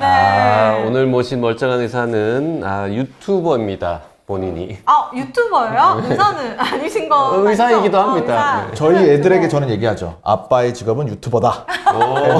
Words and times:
네. 0.00 0.06
아, 0.06 0.82
오늘 0.86 1.04
모신 1.06 1.42
멀쩡한 1.42 1.80
의사는 1.80 2.62
아, 2.64 2.88
유튜버입니다. 2.88 4.00
본인이. 4.26 4.78
아 4.86 5.10
유튜버예요? 5.14 6.02
의사는 6.08 6.54
아니신 6.58 7.08
거 7.08 7.30
어, 7.32 7.48
의사이기도 7.48 7.98
맞죠? 7.98 8.10
합니다. 8.10 8.58
어, 8.60 8.62
의사. 8.70 8.74
저희. 8.76 9.10
애들에게 9.10 9.48
저는 9.48 9.68
얘기하죠. 9.70 10.18
아빠의 10.22 10.72
직업은 10.72 11.08
유튜버다. 11.08 11.66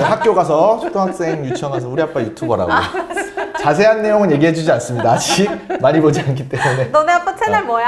학교 0.04 0.34
가서 0.34 0.78
초등학생 0.80 1.44
유치원 1.44 1.72
가서 1.72 1.88
우리 1.88 2.00
아빠 2.00 2.20
유튜버라고. 2.22 2.70
자세한 3.60 4.02
내용은 4.02 4.30
얘기해주지 4.32 4.70
않습니다. 4.72 5.12
아직 5.12 5.48
많이 5.80 6.00
보지 6.00 6.20
않기 6.20 6.48
때문에 6.48 6.84
너네 6.86 7.12
아빠 7.12 7.34
채널 7.36 7.64
뭐야? 7.64 7.86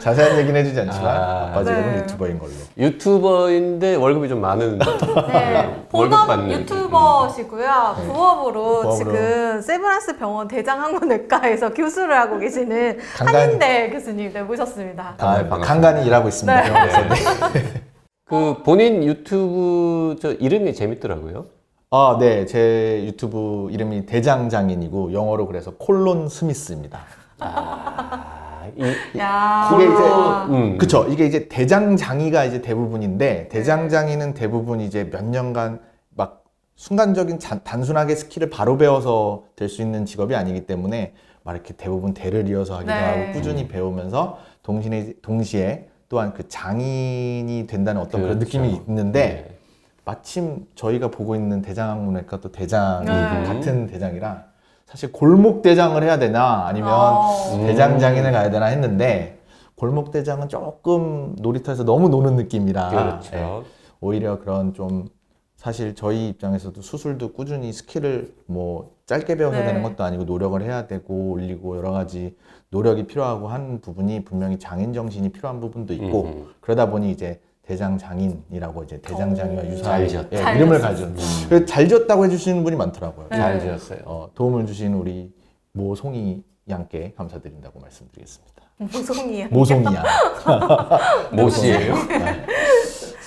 자세한 0.00 0.38
얘기는 0.38 0.58
해주지 0.60 0.80
않지만 0.80 1.06
아, 1.16 1.20
아, 1.20 1.50
빠 1.54 1.64
직업은 1.64 1.92
네. 1.92 1.98
유튜버인 1.98 2.38
걸로. 2.38 2.50
유튜버인데 2.78 3.94
월급이 3.94 4.28
좀 4.28 4.40
많은. 4.40 4.78
네, 4.78 4.84
월급 5.64 5.88
본업 5.90 6.26
받는. 6.26 6.50
유튜버시고요. 6.50 7.96
부업으로, 8.06 8.62
부업으로. 8.82 8.94
지금 8.96 9.60
세브란스 9.62 10.18
병원 10.18 10.46
대장항문외과에서 10.48 11.72
교수를 11.72 12.16
하고 12.16 12.38
계시는 12.38 12.98
간간- 13.16 13.34
한인대 13.34 13.90
교수님 13.90 14.32
네, 14.32 14.42
모셨습니다. 14.42 15.14
아, 15.18 15.26
반갑습니다. 15.26 15.58
간간히 15.66 16.06
일하고 16.06 16.28
있습니다. 16.28 16.60
네. 16.62 16.68
병원에서. 16.70 17.48
네. 17.52 17.62
그 18.28 18.56
본인 18.64 19.04
유튜브 19.04 20.16
저 20.20 20.32
이름이 20.32 20.74
재밌더라고요. 20.74 21.46
아, 21.96 22.18
네. 22.18 22.44
제 22.44 23.04
유튜브 23.06 23.70
이름이 23.70 24.04
대장장인이고 24.04 25.14
영어로 25.14 25.46
그래서 25.46 25.70
콜론 25.78 26.28
스미스입니다. 26.28 27.00
아, 27.38 28.66
이, 28.76 29.18
야, 29.18 29.70
이게 29.74 29.84
이제 29.84 30.02
음. 30.54 30.76
그쵸. 30.78 31.06
이게 31.08 31.24
이제 31.24 31.48
대장장이가 31.48 32.44
이제 32.44 32.60
대부분인데 32.60 33.48
대장장이는 33.48 34.34
대부분 34.34 34.80
이제 34.82 35.08
몇 35.10 35.24
년간 35.24 35.80
막 36.10 36.44
순간적인 36.74 37.38
잔- 37.38 37.64
단순하게 37.64 38.14
skill을 38.14 38.50
바로 38.50 38.76
배워서 38.76 39.44
될 39.56 39.70
수 39.70 39.80
있는 39.80 40.04
직업이 40.04 40.34
아니기 40.34 40.66
때문에 40.66 41.14
막 41.44 41.54
이렇게 41.54 41.72
대부분 41.72 42.12
대를 42.12 42.46
이어서 42.50 42.74
하기도 42.74 42.92
네. 42.92 43.00
하고 43.00 43.32
꾸준히 43.32 43.68
배우면서 43.68 44.36
동시에 44.62 45.14
동시에 45.22 45.88
또한 46.10 46.34
그 46.34 46.46
장인이 46.46 47.66
된다는 47.66 48.02
어떤 48.02 48.20
그런 48.20 48.38
그렇죠. 48.38 48.58
느낌이 48.60 48.82
있는데 48.86 49.46
네. 49.48 49.55
마침 50.06 50.64
저희가 50.76 51.10
보고 51.10 51.34
있는 51.34 51.60
대장항문외과 51.62 52.40
또 52.40 52.52
대장이 52.52 53.06
네. 53.06 53.44
같은 53.44 53.88
대장이라 53.88 54.44
사실 54.86 55.10
골목 55.10 55.62
대장을 55.62 56.00
해야 56.00 56.16
되나 56.16 56.64
아니면 56.66 56.92
어. 56.92 57.64
대장 57.66 57.98
장인을 57.98 58.30
가야 58.30 58.50
되나 58.50 58.66
했는데 58.66 59.40
골목 59.74 60.12
대장은 60.12 60.48
조금 60.48 61.34
놀이터에서 61.40 61.84
너무 61.84 62.08
노는 62.08 62.36
느낌이라 62.36 62.88
그렇죠. 62.88 63.36
예, 63.36 63.62
오히려 64.00 64.38
그런 64.38 64.74
좀 64.74 65.08
사실 65.56 65.96
저희 65.96 66.28
입장에서도 66.28 66.80
수술도 66.80 67.32
꾸준히 67.32 67.72
skill을 67.72 68.32
뭐 68.46 68.94
짧게 69.06 69.36
배워서 69.36 69.58
네. 69.58 69.66
되는 69.66 69.82
것도 69.82 70.04
아니고 70.04 70.22
노력을 70.22 70.62
해야 70.62 70.86
되고 70.86 71.32
올리고 71.32 71.76
여러 71.78 71.90
가지 71.90 72.36
노력이 72.68 73.08
필요하고 73.08 73.48
한 73.48 73.80
부분이 73.80 74.24
분명히 74.24 74.60
장인 74.60 74.92
정신이 74.92 75.30
필요한 75.30 75.58
부분도 75.58 75.94
있고 75.94 76.22
음. 76.26 76.46
그러다 76.60 76.90
보니 76.90 77.10
이제 77.10 77.40
대장 77.66 77.98
장인이라고 77.98 78.84
이제 78.84 79.00
대장장이와 79.00 79.62
오. 79.62 79.66
유사한 79.66 79.98
잘 80.00 80.08
지었다. 80.08 80.28
예, 80.32 80.36
잘 80.36 80.56
이름을 80.56 80.78
지었어요. 80.78 81.06
가져. 81.08 81.48
그래서 81.48 81.66
잘 81.66 81.88
지었다고 81.88 82.24
해주시는 82.24 82.62
분이 82.62 82.76
많더라고요. 82.76 83.26
네. 83.28 83.36
잘 83.36 83.60
지었어요. 83.60 83.98
어, 84.04 84.30
도움을 84.34 84.66
주신 84.66 84.94
우리 84.94 85.32
모송이 85.72 86.44
양께 86.70 87.14
감사드린다고 87.16 87.80
말씀드리겠습니다. 87.80 88.54
무송이야. 88.78 89.48
모송이 89.50 89.84
양. 89.86 90.04
모씨예요. 91.34 91.94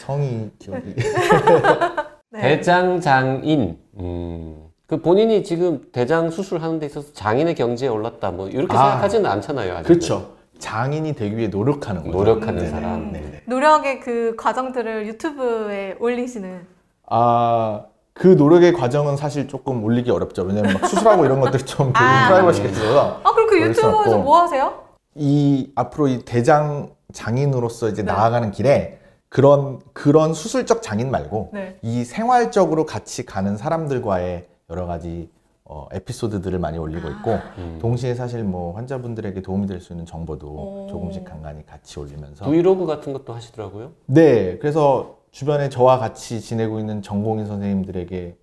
성이 0.06 0.50
기억이. 0.58 0.96
네. 2.32 2.42
대장장인. 2.42 3.78
음. 4.00 4.66
그 4.86 5.02
본인이 5.02 5.44
지금 5.44 5.86
대장 5.92 6.30
수술하는 6.32 6.80
데 6.80 6.86
있어서 6.86 7.12
장인의 7.14 7.56
경지에 7.56 7.90
올랐다. 7.90 8.32
뭐 8.32 8.48
이렇게 8.48 8.76
아. 8.76 8.84
생각하지는 8.90 9.30
않잖아요. 9.30 9.74
아직은. 9.78 9.84
그렇죠. 9.84 10.39
장인이 10.60 11.16
되기 11.16 11.38
위해 11.38 11.48
노력하는 11.48 12.04
거죠. 12.04 12.18
노력하는 12.18 12.64
네. 12.64 12.70
사람. 12.70 13.12
네, 13.12 13.22
네. 13.22 13.42
노력의 13.46 14.00
그 14.02 14.36
과정들을 14.38 15.08
유튜브에 15.08 15.96
올리시는. 16.00 16.68
아, 17.08 17.86
그 18.14 18.28
노력의 18.28 18.74
과정은 18.74 19.18
사실 19.18 19.48
조금 19.48 19.84
올리기 19.84 20.12
어렵죠. 20.12 20.44
왜냐면 20.44 20.74
막 20.74 20.86
수술하고 20.88 21.26
이런 21.26 21.40
것들이 21.40 21.64
좀 21.66 21.92
아. 21.96 22.28
프라이버시가 22.28 22.68
있어서 22.70 23.22
아, 23.24 23.32
그럼 23.34 23.50
그 23.50 23.62
유튜브에서. 23.62 24.18
뭐 24.20 24.42
하세요? 24.42 24.84
이 25.16 25.72
앞으로 25.76 26.08
이 26.10 26.20
대장 26.26 26.90
장인으로서 27.14 27.90
이제 27.90 28.04
네. 28.04 28.12
나아가는 28.12 28.52
길에 28.52 29.00
그런 29.30 29.80
그런 29.94 30.34
수술적 30.34 30.82
장인 30.82 31.12
말고 31.12 31.52
네. 31.54 31.78
이 31.82 32.04
생활적으로 32.04 32.86
같이 32.86 33.26
가는 33.26 33.58
사람들과의 33.58 34.48
여러 34.70 34.86
가지 34.86 35.30
어, 35.72 35.88
에피소드들을 35.92 36.58
많이 36.58 36.80
올리고 36.80 37.08
있고 37.10 37.40
음. 37.60 37.78
동시에 37.80 38.16
사실 38.16 38.44
뭐 38.44 38.74
환자분들에게 38.76 39.40
도움이 39.44 39.68
될 39.68 39.80
수 39.80 39.94
있는 39.94 40.04
정보도 40.06 40.48
오. 40.48 40.88
조금씩 40.90 41.24
간간히 41.24 41.64
같이 41.64 42.00
올리면서 42.00 42.46
브이로그 42.46 42.88
같은 42.88 43.14
것도 43.14 43.34
하시더라고요. 43.34 43.92
네 44.08 44.58
그래서 44.58 45.18
주변에 45.32 45.70
저와 45.70 46.00
같이 46.00 46.42
지내고 46.42 46.80
있는 46.80 47.04
전공의 47.04 47.46
선생님들에게 47.46 48.36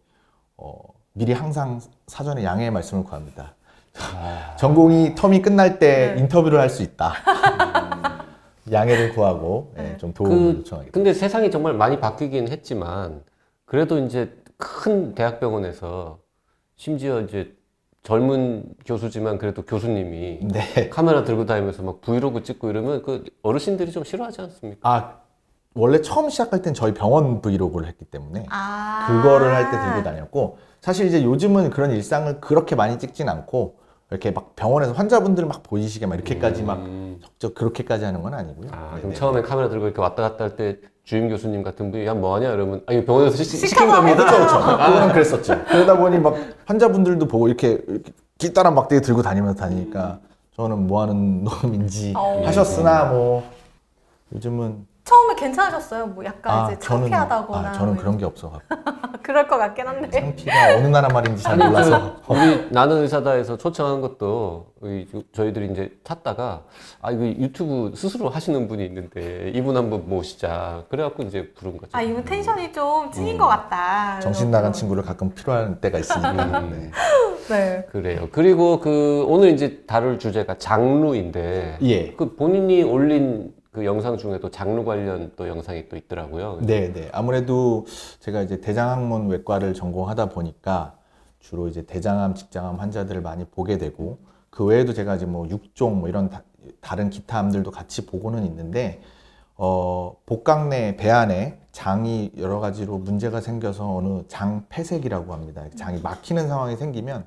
어, 0.59 0.79
미리 1.15 1.33
항상 1.33 1.81
사전에 2.07 2.45
양해의 2.45 2.71
말씀을 2.71 3.03
구합니다. 3.03 3.55
전공이 4.57 5.15
텀이 5.17 5.43
끝날 5.43 5.79
때 5.81 6.15
네. 6.15 6.21
인터뷰를 6.21 6.61
할 6.61 6.71
수 6.71 6.83
있다. 6.85 7.13
양해를 8.71 9.15
구하고 9.15 9.73
예, 9.79 9.83
네. 9.83 9.97
좀 9.97 10.13
도움을 10.13 10.37
그, 10.37 10.59
요청하겠습니다. 10.59 10.93
근데 10.93 11.13
세상이 11.13 11.51
정말 11.51 11.73
많이 11.75 11.99
바뀌긴 12.01 12.49
했지만 12.49 13.23
그래도 13.65 13.99
이제 13.99 14.33
큰 14.57 15.15
대학병원에서 15.15 16.19
심지어 16.81 17.21
이제 17.21 17.55
젊은 18.03 18.65
교수지만 18.85 19.39
그래도 19.39 19.63
교수님이 19.63 20.41
네. 20.43 20.89
카메라 20.91 21.25
들고 21.25 21.47
다니면서 21.47 21.83
막 21.83 22.01
브이로그 22.03 22.43
찍고 22.43 22.71
이러면 22.71 23.03
그 23.03 23.25
어르신들이 23.43 23.91
좀 23.91 24.05
싫어하지 24.05 24.43
않습니까? 24.43 24.89
아 24.89 25.19
원래 25.75 26.01
처음 26.01 26.31
시작할 26.31 26.63
땐 26.63 26.73
저희 26.75 26.95
병원 26.95 27.41
브이로그를 27.43 27.87
했기 27.89 28.05
때문에 28.05 28.47
아. 28.51 29.07
그거를 29.09 29.55
할 29.55 29.71
때 29.71 29.79
들고 29.79 30.03
다녔고 30.05 30.59
사실 30.81 31.07
이제 31.07 31.25
요즘은 31.25 31.71
그런 31.71 31.91
일상을 31.91 32.41
그렇게 32.41 32.77
많이 32.77 32.99
찍진 32.99 33.29
않고 33.29 33.79
이렇게 34.11 34.31
막 34.31 34.55
병원에서 34.55 34.93
환자분들 34.93 35.47
막 35.47 35.63
보이시게 35.63 36.07
막 36.07 36.15
이렇게까지 36.15 36.63
막 36.63 36.79
음. 36.79 37.19
적적 37.21 37.55
그렇게까지 37.55 38.05
하는 38.05 38.23
건 38.23 38.35
아니고요. 38.35 38.69
아, 38.73 38.93
네, 38.95 38.99
그럼 39.01 39.13
네. 39.13 39.19
처음에 39.19 39.43
카메라 39.43 39.69
들고 39.69 39.87
이렇게 39.87 40.01
왔다 40.01 40.23
갔다 40.23 40.45
할 40.45 40.57
때 40.57 40.77
주임 41.07 41.29
교수님 41.29 41.63
같은 41.63 41.93
분이 41.93 42.05
야 42.05 42.15
뭐하냐 42.15 42.53
이러면 42.53 42.83
아 42.87 42.93
이거 42.93 43.05
병원에서 43.05 43.37
시, 43.37 43.45
시킨 43.45 43.69
시켜서 43.69 43.97
겁니다. 43.97 44.25
그렇죠, 44.25 44.59
그렇죠. 44.59 44.77
그거는 44.77 45.13
그랬었죠. 45.13 45.65
그러다 45.67 45.97
보니 45.99 46.19
막 46.19 46.35
환자분들도 46.67 47.29
보고 47.29 47.47
이렇게, 47.47 47.81
이렇게 47.87 48.13
길다란 48.39 48.75
막대기 48.75 49.03
들고 49.03 49.23
다니면서 49.23 49.57
다니니까 49.57 50.19
저는 50.57 50.89
뭐 50.89 51.03
하는 51.03 51.45
놈인지 51.63 52.15
어. 52.17 52.43
하셨으나 52.45 53.05
뭐 53.05 53.49
요즘은 54.35 54.85
처음에 55.07 55.37
괜찮으셨어요? 55.37 56.07
뭐 56.09 56.25
약간 56.25 56.67
이제 56.67 56.79
저는 56.81 57.03
창피하다거나. 57.09 57.69
아, 57.69 57.73
저는 57.73 57.95
뭐 57.95 58.03
그런 58.03 58.19
게 58.19 58.25
없어갖고 58.25 58.67
그럴 59.23 59.47
것 59.47 59.57
같긴 59.57 59.87
한데. 59.87 60.11
창피가 60.11 60.77
어느 60.77 60.87
나라 60.89 61.09
말인지 61.09 61.43
잘 61.45 61.53
아니, 61.55 61.65
몰라서 61.71 62.17
그 62.27 62.33
우리 62.35 62.69
나는 62.71 62.97
의사다에서 63.03 63.57
초청한 63.57 64.01
것도 64.01 64.67
저- 65.13 65.23
저희들이 65.33 65.71
이제 65.71 65.91
탔다가 66.03 66.63
아 67.01 67.13
이거 67.13 67.25
유튜브 67.25 67.93
스스로 67.95 68.29
하시는 68.29 68.67
분이 68.67 68.85
있는데 68.85 69.53
이분 69.55 69.77
한번 69.77 70.09
모시자 70.09 70.83
그래갖고 70.91 71.23
이제 71.23 71.53
부른 71.55 71.77
거죠. 71.77 71.91
아, 71.93 72.03
이분 72.03 72.25
텐션이 72.25 72.73
좀 72.73 73.11
찐인 73.13 73.39
것 73.39 73.47
같다. 73.47 74.19
정신 74.21 74.51
나간 74.51 74.73
친구를 74.73 75.05
가끔 75.05 75.31
필요한 75.35 75.81
때가 75.81 75.99
있으니까 75.99 76.33
네. 76.63 76.91
네. 77.49 77.87
그래요. 77.93 78.29
그리고 78.33 78.81
그 78.81 79.25
오늘 79.29 79.51
이제 79.51 79.85
다룰 79.87 80.19
주제가 80.19 80.59
장루인데 80.59 81.79
예. 81.83 82.13
그 82.15 82.35
본인이 82.35 82.83
올린 82.83 83.55
그 83.77 83.85
영상 83.85 84.17
중에도 84.17 84.51
장루 84.51 84.87
관련 84.87 85.33
또 85.37 85.47
영상이 85.47 85.91
또 85.91 85.99
있더라고요. 85.99 86.61
네, 86.63 86.95
네. 86.95 87.11
아무래도 87.13 87.85
제가 88.21 88.41
이제 88.41 88.59
대장학문 88.59 89.29
외과를 89.29 89.75
전공하다 89.75 90.31
보니까 90.31 90.97
주로 91.41 91.69
이제 91.69 91.83
대장암, 91.83 92.37
직장암 92.37 92.77
환자들을 92.77 93.21
많이 93.21 93.45
보게 93.45 93.77
되고 93.77 94.17
그 94.49 94.65
외에도 94.65 94.95
제가 94.95 95.17
이제 95.17 95.27
뭐 95.27 95.47
육종 95.51 96.01
뭐 96.01 96.09
이런 96.09 96.31
다, 96.31 96.95
른 96.97 97.11
기타 97.11 97.39
암들도 97.39 97.71
같이 97.71 98.07
보고는 98.07 98.47
있는데 98.47 99.03
어, 99.57 100.17
복강 100.25 100.71
내, 100.71 100.97
배 100.97 101.11
안에 101.11 101.61
장이 101.71 102.33
여러 102.39 102.61
가지로 102.61 102.97
문제가 102.97 103.43
생겨서 103.43 103.95
어느 103.95 104.23
장 104.27 104.65
폐색이라고 104.71 105.35
합니다. 105.35 105.67
장이 105.77 106.01
막히는 106.01 106.49
상황이 106.49 106.77
생기면 106.77 107.27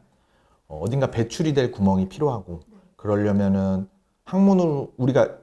어, 0.68 0.80
어딘가 0.82 1.12
배출이 1.12 1.54
될 1.54 1.72
구멍이 1.72 2.10
필요하고 2.10 2.62
그러려면은 2.96 3.88
항문으로 4.24 4.94
우리가 4.98 5.38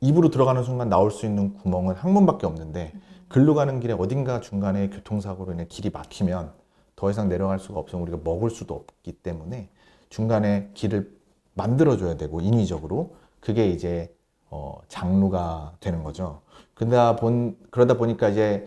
입으로 0.00 0.30
들어가는 0.30 0.62
순간 0.62 0.88
나올 0.88 1.10
수 1.10 1.26
있는 1.26 1.54
구멍은 1.54 1.94
항문밖에 1.94 2.46
없는데 2.46 2.92
글로 3.28 3.54
가는 3.54 3.80
길에 3.80 3.92
어딘가 3.92 4.40
중간에 4.40 4.88
교통사고로 4.88 5.52
인해 5.52 5.66
길이 5.68 5.90
막히면 5.90 6.52
더 6.96 7.10
이상 7.10 7.28
내려갈 7.28 7.58
수가 7.58 7.78
없으면 7.78 8.02
우리가 8.02 8.18
먹을 8.24 8.50
수도 8.50 8.74
없기 8.74 9.12
때문에 9.12 9.68
중간에 10.08 10.70
길을 10.74 11.16
만들어줘야 11.54 12.16
되고 12.16 12.40
인위적으로 12.40 13.14
그게 13.40 13.68
이제 13.68 14.14
어, 14.50 14.80
장루가 14.88 15.74
되는 15.80 16.02
거죠. 16.02 16.40
그러다 16.74 17.16
본 17.16 17.56
그러다 17.70 17.94
보니까 17.94 18.28
이제 18.30 18.66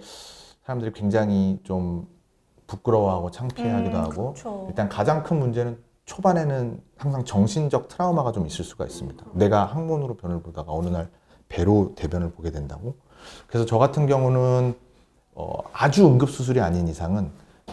사람들이 0.63 0.94
굉장히 0.94 1.59
좀 1.63 2.07
부끄러워하고 2.68 3.31
창피하기도 3.31 3.97
음, 3.97 4.03
하고 4.03 4.33
그렇죠. 4.33 4.65
일단 4.69 4.88
가장 4.88 5.24
큰 5.24 5.39
문제는 5.39 5.77
초반에는 6.06 6.81
항상 6.95 7.25
정신적 7.25 7.88
트라우마가 7.88 8.31
좀 8.31 8.45
있을 8.45 8.63
수가 8.63 8.86
있습니다. 8.86 9.25
내가 9.33 9.65
항문으로 9.65 10.15
변을 10.15 10.41
보다가 10.41 10.71
어느 10.71 10.88
날 10.88 11.09
배로 11.53 11.94
대변을 11.95 12.31
보게 12.31 12.50
된다고. 12.50 12.95
그래서 13.47 13.65
저 13.65 13.77
같은 13.77 14.07
경우는 14.07 14.73
어, 15.35 15.53
아주 15.71 16.05
응급 16.05 16.29
수술이 16.29 16.59
아닌 16.59 16.88
이상은 16.88 17.29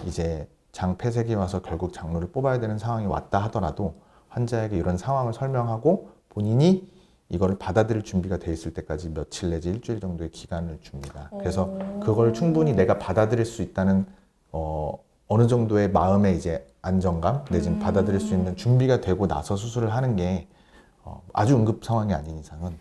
이제 0.06 0.46
장 0.70 0.98
폐색이 0.98 1.34
와서 1.34 1.62
결국 1.62 1.92
장루를 1.92 2.30
뽑아야 2.30 2.60
되는 2.60 2.78
상황이 2.78 3.06
왔다 3.06 3.38
하더라도 3.44 3.94
환자에게 4.28 4.76
이런 4.76 4.98
상황을 4.98 5.32
설명하고 5.32 6.10
본인이 6.28 6.88
이거를 7.30 7.58
받아들일 7.58 8.02
준비가 8.02 8.36
돼 8.36 8.52
있을 8.52 8.74
때까지 8.74 9.10
며칠 9.10 9.50
내지 9.50 9.70
일주일 9.70 10.00
정도의 10.00 10.30
기간을 10.30 10.80
줍니다. 10.82 11.30
그래서 11.38 11.64
오. 11.64 12.00
그걸 12.00 12.34
충분히 12.34 12.74
내가 12.74 12.98
받아들일 12.98 13.46
수 13.46 13.62
있다는 13.62 14.04
어, 14.52 14.98
어느 15.26 15.46
정도의 15.46 15.90
마음의 15.90 16.36
이제 16.36 16.66
안정감 16.82 17.44
내지는 17.50 17.78
음. 17.78 17.80
받아들일 17.80 18.20
수 18.20 18.34
있는 18.34 18.56
준비가 18.56 19.00
되고 19.00 19.26
나서 19.26 19.56
수술을 19.56 19.94
하는 19.94 20.16
게 20.16 20.48
어, 21.02 21.22
아주 21.32 21.56
응급 21.56 21.84
상황이 21.84 22.12
아닌 22.12 22.38
이상은 22.38 22.76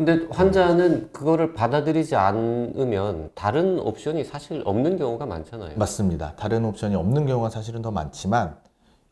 근데 0.00 0.26
환자는 0.30 1.12
그거를 1.12 1.52
받아들이지 1.52 2.16
않으면 2.16 3.30
다른 3.34 3.78
옵션이 3.78 4.24
사실 4.24 4.62
없는 4.64 4.96
경우가 4.96 5.26
많잖아요. 5.26 5.76
맞습니다. 5.76 6.36
다른 6.36 6.64
옵션이 6.64 6.94
없는 6.94 7.26
경우가 7.26 7.50
사실은 7.50 7.82
더 7.82 7.90
많지만 7.90 8.56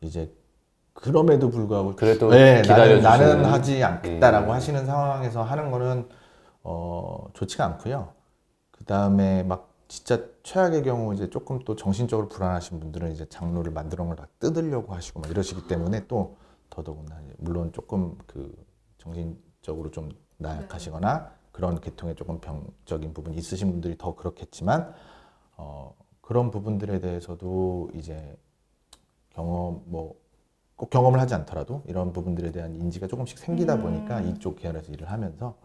이제 0.01 0.33
그럼에도 0.93 1.51
불구하고 1.51 1.95
그래도 1.95 2.31
네, 2.31 2.63
나는, 2.63 3.03
나는 3.03 3.45
하지 3.45 3.83
않겠다라고 3.83 4.47
음. 4.47 4.51
하시는 4.51 4.83
상황에서 4.87 5.43
하는 5.43 5.69
거는 5.69 6.09
어, 6.63 7.27
좋지가 7.33 7.65
않고요. 7.65 8.13
그 8.71 8.83
다음에 8.85 9.43
막 9.43 9.69
진짜 9.87 10.23
최악의 10.41 10.81
경우 10.81 11.13
이제 11.13 11.29
조금 11.29 11.59
또 11.65 11.75
정신적으로 11.75 12.29
불안하신 12.29 12.79
분들은 12.79 13.11
이제 13.11 13.27
장로를 13.29 13.71
만들어 13.71 14.05
놓은 14.05 14.15
걸다 14.15 14.27
뜯으려고 14.39 14.95
하시고 14.95 15.19
막 15.19 15.29
이러시기 15.29 15.67
때문에 15.67 16.07
또 16.07 16.37
더더군다나 16.71 17.21
물론 17.37 17.71
조금 17.73 18.17
그 18.25 18.51
정신적으로 18.97 19.91
좀 19.91 20.09
나약하시거나 20.39 21.31
그런 21.51 21.79
계통에 21.79 22.15
조금 22.15 22.39
병적인 22.39 23.13
부분이 23.13 23.37
있으신 23.37 23.71
분들이 23.71 23.97
더 23.97 24.15
그렇겠지만 24.15 24.93
어, 25.55 25.93
그런 26.21 26.51
부분들에 26.51 26.99
대해서도 26.99 27.91
이제 27.93 28.37
경험 29.29 29.83
뭐 29.85 30.29
꼭 30.79 30.89
경험을 30.89 31.19
하지 31.19 31.33
않더라도 31.35 31.83
이런 31.87 32.13
부분들에 32.13 32.53
대한 32.53 32.73
인지가 32.73 33.05
조금씩 33.05 33.37
생기다 33.37 33.75
음. 33.75 33.81
보니까 33.81 34.21
이쪽 34.21 34.55
계열에서 34.55 34.93
일을 34.93 35.11
하면서 35.11 35.55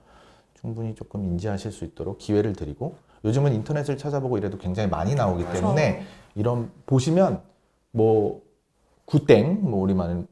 충분히 0.54 0.96
조금 0.96 1.24
인지하실 1.24 1.70
수 1.70 1.84
있도록 1.84 2.18
기회를 2.18 2.54
드리고 2.54 2.96
요즘은 3.24 3.54
인터넷을 3.54 3.96
찾아보고 3.96 4.38
이래도 4.38 4.58
굉장히 4.58 4.88
많이 4.88 5.14
나오기 5.14 5.44
때문에 5.52 6.02
이런 6.34 6.72
보시면 6.86 7.42
뭐 7.92 8.42
구땡 9.04 9.70
뭐 9.70 9.80
우리 9.80 9.94
말은 9.94 10.26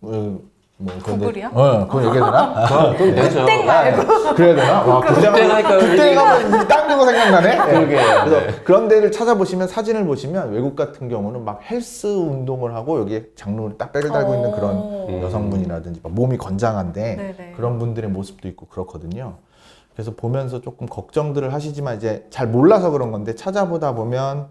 어, 0.00 0.40
뭐 0.78 0.92
구글이요? 1.02 1.50
어, 1.52 1.86
그거 1.86 2.04
얘기해야 2.06 2.24
되나? 2.24 2.66
그럼 2.96 3.14
되죠. 3.14 3.46
땡 3.46 3.66
말고. 3.66 4.34
그래야 4.34 4.54
되나? 4.56 4.82
와, 4.82 5.00
구땡 5.00 5.32
하니까 5.50 5.78
구땡 5.78 6.18
하면 6.18 6.68
딴거 6.68 7.06
생각나네. 7.06 7.56
그러게. 7.70 7.96
그래서 8.24 8.62
그런 8.64 8.88
데를 8.88 9.12
찾아보시면 9.12 9.68
사진을 9.68 10.04
보시면 10.06 10.52
외국 10.52 10.74
같은 10.74 11.08
경우는 11.08 11.44
막 11.44 11.60
헬스 11.70 12.06
운동을 12.08 12.74
하고 12.74 12.98
여기에 13.00 13.26
장로를 13.36 13.78
딱 13.78 13.92
백을 13.92 14.10
달고 14.10 14.34
있는 14.34 14.52
그런. 14.52 15.22
여성분이라든지 15.22 16.00
막 16.02 16.12
몸이 16.12 16.36
건장한데 16.38 17.16
네네. 17.16 17.52
그런 17.56 17.78
분들의 17.78 18.08
모습도 18.10 18.48
있고 18.48 18.66
그렇거든요. 18.66 19.34
그래서 19.94 20.12
보면서 20.16 20.60
조금 20.62 20.86
걱정들을 20.86 21.52
하시지만 21.52 21.96
이제 21.96 22.24
잘 22.30 22.48
몰라서 22.48 22.90
그런 22.90 23.12
건데 23.12 23.34
찾아보다 23.34 23.94
보면 23.94 24.46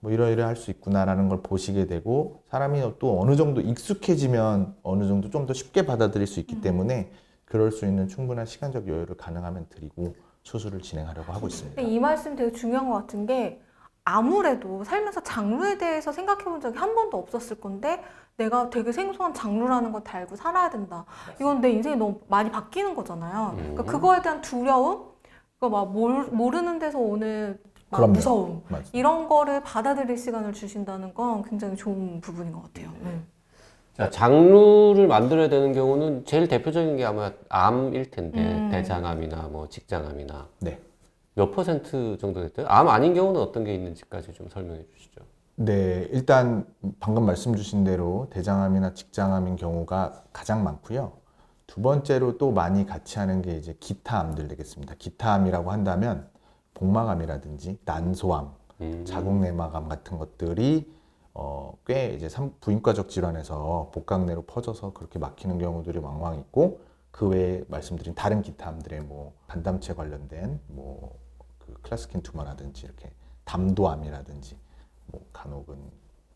뭐 0.00 0.10
이러이러 0.12 0.46
할 0.46 0.56
수 0.56 0.70
있구나라는 0.70 1.28
걸 1.28 1.42
보시게 1.42 1.86
되고 1.86 2.42
사람이 2.50 2.80
또 2.98 3.20
어느 3.20 3.36
정도 3.36 3.60
익숙해지면 3.60 4.76
어느 4.82 5.06
정도 5.06 5.30
좀 5.30 5.46
더 5.46 5.52
쉽게 5.54 5.84
받아들일 5.86 6.26
수 6.26 6.40
있기 6.40 6.60
때문에 6.60 7.10
그럴 7.44 7.70
수 7.72 7.84
있는 7.86 8.08
충분한 8.08 8.46
시간적 8.46 8.86
여유를 8.88 9.16
가능하면 9.16 9.66
드리고 9.68 10.14
수술을 10.42 10.80
진행하려고 10.80 11.32
하고 11.32 11.46
있습니다. 11.48 11.80
이 11.82 11.98
말씀 11.98 12.36
되게 12.36 12.52
중요한 12.52 12.88
것 12.88 12.94
같은 12.96 13.26
게 13.26 13.60
아무래도 14.04 14.82
살면서 14.84 15.22
장르에 15.22 15.76
대해서 15.78 16.12
생각해 16.12 16.44
본 16.44 16.60
적이 16.60 16.78
한 16.78 16.94
번도 16.94 17.18
없었을 17.18 17.60
건데 17.60 18.02
내가 18.36 18.70
되게 18.70 18.92
생소한 18.92 19.34
장르라는 19.34 19.92
걸 19.92 20.02
다 20.02 20.18
알고 20.18 20.36
살아야 20.36 20.70
된다. 20.70 21.04
이건 21.40 21.60
내 21.60 21.70
인생이 21.70 21.96
너무 21.96 22.20
많이 22.28 22.50
바뀌는 22.50 22.94
거잖아요. 22.94 23.54
그러니까 23.56 23.82
음. 23.82 23.86
그거에 23.86 24.22
대한 24.22 24.40
두려움, 24.40 25.10
그거 25.54 25.68
막 25.68 25.92
모르, 25.92 26.22
모르는 26.30 26.78
데서 26.78 26.98
오는 26.98 27.58
막 27.62 27.69
그럼요. 27.90 28.12
무서움 28.12 28.62
맞아요. 28.68 28.84
이런 28.92 29.28
거를 29.28 29.62
받아들일 29.62 30.16
시간을 30.16 30.52
주신다는 30.52 31.12
건 31.14 31.42
굉장히 31.42 31.76
좋은 31.76 32.20
부분인 32.20 32.52
것 32.52 32.62
같아요. 32.62 32.90
음. 33.02 33.26
자, 33.94 34.08
장루를 34.08 35.08
만들어야 35.08 35.48
되는 35.48 35.72
경우는 35.72 36.24
제일 36.24 36.48
대표적인 36.48 36.96
게 36.96 37.04
아마 37.04 37.32
암일 37.48 38.10
텐데 38.10 38.40
음. 38.40 38.70
대장암이나 38.70 39.48
뭐 39.50 39.68
직장암이나 39.68 40.48
네. 40.60 40.80
몇 41.34 41.50
퍼센트 41.52 42.16
정도 42.18 42.40
됐대요? 42.40 42.66
암 42.68 42.88
아닌 42.88 43.12
경우는 43.12 43.40
어떤 43.40 43.64
게 43.64 43.74
있는지까지 43.74 44.32
좀 44.32 44.48
설명해 44.48 44.84
주시죠. 44.94 45.20
네, 45.56 46.08
일단 46.10 46.64
방금 47.00 47.26
말씀 47.26 47.54
주신 47.54 47.84
대로 47.84 48.28
대장암이나 48.30 48.94
직장암인 48.94 49.56
경우가 49.56 50.22
가장 50.32 50.64
많고요. 50.64 51.12
두 51.66 51.82
번째로 51.82 52.38
또 52.38 52.50
많이 52.50 52.86
같이 52.86 53.18
하는 53.18 53.42
게 53.42 53.56
이제 53.56 53.76
기타 53.78 54.20
암들 54.20 54.48
되겠습니다. 54.48 54.94
기타암이라고 54.98 55.70
한다면 55.70 56.29
복막암이라든지 56.80 57.78
난소암, 57.84 58.52
음. 58.80 59.04
자궁내막암 59.04 59.88
같은 59.88 60.18
것들이 60.18 60.90
어, 61.34 61.74
꽤 61.86 62.12
이제 62.14 62.28
산- 62.28 62.52
부인과적 62.60 63.08
질환에서 63.08 63.90
복강 63.94 64.26
내로 64.26 64.42
퍼져서 64.42 64.94
그렇게 64.94 65.18
막히는 65.18 65.58
경우들이 65.58 65.98
왕왕 65.98 66.38
있고 66.40 66.80
그 67.12 67.28
외에 67.28 67.62
말씀드린 67.68 68.14
다른 68.14 68.42
기타 68.42 68.68
암들의 68.68 69.02
뭐 69.02 69.34
간담체 69.46 69.94
관련된 69.94 70.58
뭐 70.68 71.12
그 71.58 71.74
클라스킨 71.82 72.22
투머라든지 72.22 72.84
이렇게 72.86 73.12
담도암이라든지 73.44 74.56
뭐 75.06 75.24
간혹은 75.32 75.76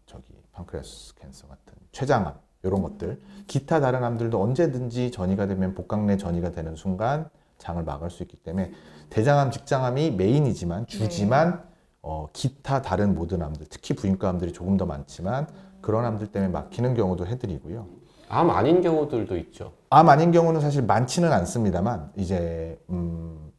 저기 0.06 0.24
pancreas 0.52 1.14
cancer 1.16 1.48
같은 1.48 1.74
췌장암 1.90 2.34
이런 2.62 2.82
것들 2.82 3.20
기타 3.48 3.80
다른 3.80 4.04
암들도 4.04 4.40
언제든지 4.40 5.10
전이가 5.10 5.46
되면 5.48 5.74
복강 5.74 6.06
내 6.06 6.16
전이가 6.16 6.52
되는 6.52 6.76
순간 6.76 7.28
장을 7.64 7.82
막을 7.82 8.10
수 8.10 8.22
있기 8.22 8.36
때문에 8.36 8.72
대장암, 9.10 9.50
직장암이 9.50 10.12
main이지만 10.12 10.86
주지만 10.86 11.62
어, 12.02 12.28
기타 12.34 12.82
다른 12.82 13.14
모든 13.14 13.42
암들 13.42 13.66
특히 13.70 13.94
부인과 13.94 14.28
암들이 14.28 14.52
조금 14.52 14.76
더 14.76 14.84
많지만 14.84 15.48
그런 15.80 16.04
암들 16.04 16.26
때문에 16.28 16.52
막히는 16.52 16.94
경우도 16.94 17.26
해드리고요. 17.26 17.86
암 18.28 18.50
아닌 18.50 18.82
경우들도 18.82 19.36
있죠. 19.38 19.72
암 19.88 20.08
아닌 20.10 20.30
경우는 20.30 20.60
사실 20.60 20.82
많지는 20.82 21.32
않습니다만 21.32 22.12
이제 22.16 22.78
음, 22.90 23.50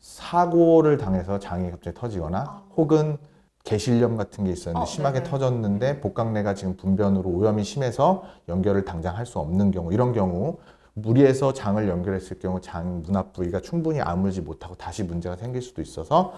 사고를 0.00 0.98
당해서 0.98 1.38
장이 1.38 1.70
갑자기 1.70 1.96
터지거나 1.98 2.64
혹은 2.76 3.16
개실염 3.64 4.16
같은 4.16 4.44
게 4.44 4.50
있었는데 4.50 4.82
어, 4.82 4.84
심하게 4.84 5.20
네네. 5.20 5.30
터졌는데 5.30 6.00
복강내가 6.00 6.54
지금 6.54 6.76
분변으로 6.76 7.30
오염이 7.30 7.64
심해서 7.64 8.24
연결을 8.48 8.84
당장 8.84 9.16
할 9.16 9.24
수 9.24 9.38
없는 9.38 9.70
경우 9.70 9.92
이런 9.92 10.12
경우 10.12 10.58
무리해서 10.94 11.52
장을 11.52 11.88
연결했을 11.88 12.38
경우 12.38 12.60
장 12.60 13.02
문합 13.02 13.32
부위가 13.32 13.60
충분히 13.60 14.00
아물지 14.00 14.42
못하고 14.42 14.74
다시 14.74 15.02
문제가 15.02 15.36
생길 15.36 15.62
수도 15.62 15.80
있어서 15.80 16.34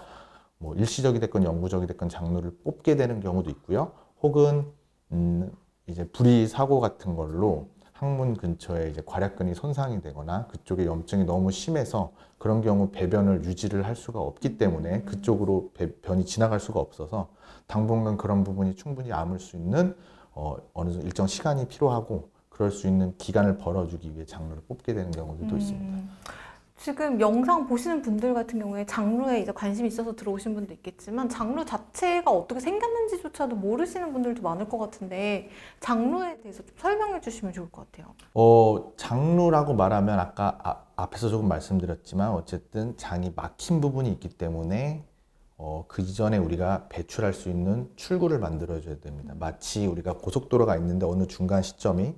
뭐 0.57 0.73
일시적이 0.75 1.19
됐건 1.19 1.43
영구적이 1.43 1.87
됐건 1.87 2.09
장루를 2.09 2.59
뽑게 2.63 2.95
되는 2.95 3.19
경우도 3.19 3.49
있고요. 3.49 3.91
혹은 4.21 4.65
음 5.11 5.51
이제 5.87 6.07
불의 6.07 6.47
사고 6.47 6.79
같은 6.79 7.15
걸로 7.15 7.67
항문 7.93 8.35
근처에 8.35 8.89
이제 8.89 9.01
괄약근이 9.05 9.55
손상이 9.55 10.01
되거나 10.01 10.47
그쪽에 10.47 10.85
염증이 10.85 11.23
너무 11.25 11.51
심해서 11.51 12.11
그런 12.37 12.61
경우 12.61 12.89
배변을 12.91 13.45
유지를 13.45 13.85
할 13.85 13.95
수가 13.95 14.19
없기 14.19 14.57
때문에 14.57 15.03
그쪽으로 15.03 15.71
배변이 15.73 16.25
지나갈 16.25 16.59
수가 16.59 16.79
없어서 16.79 17.29
당분간 17.67 18.17
그런 18.17 18.43
부분이 18.43 18.75
충분히 18.75 19.13
아물 19.13 19.39
수 19.39 19.55
있는 19.55 19.95
어, 20.33 20.57
어느 20.73 20.91
일정 21.03 21.25
시간이 21.27 21.67
필요하고 21.67 22.29
그럴 22.55 22.71
수 22.71 22.87
있는 22.87 23.13
기간을 23.17 23.57
벌어주기 23.57 24.15
위해 24.15 24.25
장르를 24.25 24.61
뽑게 24.65 24.93
되는 24.93 25.11
경우들도 25.11 25.57
있습니다. 25.57 25.97
음, 25.97 26.09
지금 26.77 27.19
영상 27.19 27.67
보시는 27.67 28.01
분들 28.01 28.33
같은 28.33 28.59
경우에 28.59 28.85
장르에 28.85 29.41
이제 29.41 29.51
관심이 29.51 29.89
있어서 29.89 30.15
들어오신 30.15 30.55
분도 30.55 30.73
있겠지만 30.75 31.27
장르 31.27 31.65
자체가 31.65 32.31
어떻게 32.31 32.61
생겼는지조차도 32.61 33.57
모르시는 33.57 34.13
분들도 34.13 34.41
많을 34.41 34.69
것 34.69 34.77
같은데 34.77 35.49
장르에 35.81 36.39
대해서 36.39 36.63
좀 36.63 36.73
설명해 36.77 37.19
주시면 37.19 37.53
좋을 37.53 37.69
것 37.69 37.91
같아요. 37.91 38.13
어, 38.33 38.93
장루라고 38.95 39.73
말하면 39.73 40.17
아까 40.17 40.57
아- 40.63 40.81
앞에서 40.95 41.27
조금 41.27 41.49
말씀드렸지만 41.49 42.31
어쨌든 42.31 42.95
장이 42.95 43.33
막힌 43.35 43.81
부분이 43.81 44.09
있기 44.13 44.29
때문에 44.29 45.03
어, 45.57 45.83
그 45.89 46.01
이전에 46.01 46.37
우리가 46.37 46.87
배출할 46.87 47.33
수 47.33 47.49
있는 47.49 47.89
출구를 47.97 48.39
만들어줘야 48.39 48.99
됩니다. 49.01 49.33
마치 49.37 49.87
우리가 49.87 50.13
고속도로가 50.19 50.77
있는데 50.77 51.05
어느 51.05 51.27
중간 51.27 51.61
시점이 51.61 52.15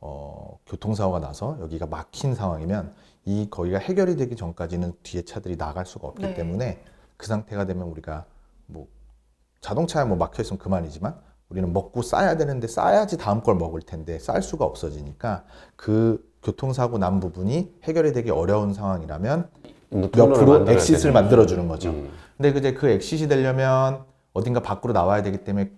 어, 0.00 0.58
교통사고가 0.66 1.20
나서 1.20 1.58
여기가 1.60 1.86
막힌 1.86 2.34
상황이면 2.34 2.94
이 3.26 3.48
거기가 3.50 3.78
해결이 3.78 4.16
되기 4.16 4.34
전까지는 4.34 4.94
뒤에 5.02 5.22
차들이 5.22 5.56
나갈 5.56 5.84
수가 5.84 6.08
없기 6.08 6.22
네. 6.22 6.34
때문에 6.34 6.82
그 7.16 7.26
상태가 7.26 7.66
되면 7.66 7.86
우리가 7.88 8.24
뭐 8.66 8.86
자동차에 9.60 10.04
뭐 10.04 10.16
막혀 10.16 10.42
있으면 10.42 10.58
그만이지만 10.58 11.14
우리는 11.50 11.70
먹고 11.72 12.02
싸야 12.02 12.36
되는데 12.36 12.66
싸야지 12.66 13.18
다음 13.18 13.42
걸 13.42 13.56
먹을 13.56 13.82
텐데 13.82 14.18
쌀 14.18 14.40
수가 14.40 14.64
없어지니까 14.64 15.44
그 15.76 16.26
교통사고 16.42 16.96
난 16.96 17.20
부분이 17.20 17.74
해결이 17.82 18.12
되기 18.12 18.30
어려운 18.30 18.72
상황이라면 18.72 19.50
옆으로 20.16 20.64
되는 20.64 21.12
만들어 21.12 21.44
주는 21.44 21.68
거죠. 21.68 21.90
음. 21.90 22.10
근데 22.36 22.58
이제 22.58 22.72
그 22.72 22.88
엑싯이 22.88 23.28
되려면 23.28 24.04
어딘가 24.32 24.60
밖으로 24.60 24.94
나와야 24.94 25.22
되기 25.22 25.38
때문에 25.38 25.72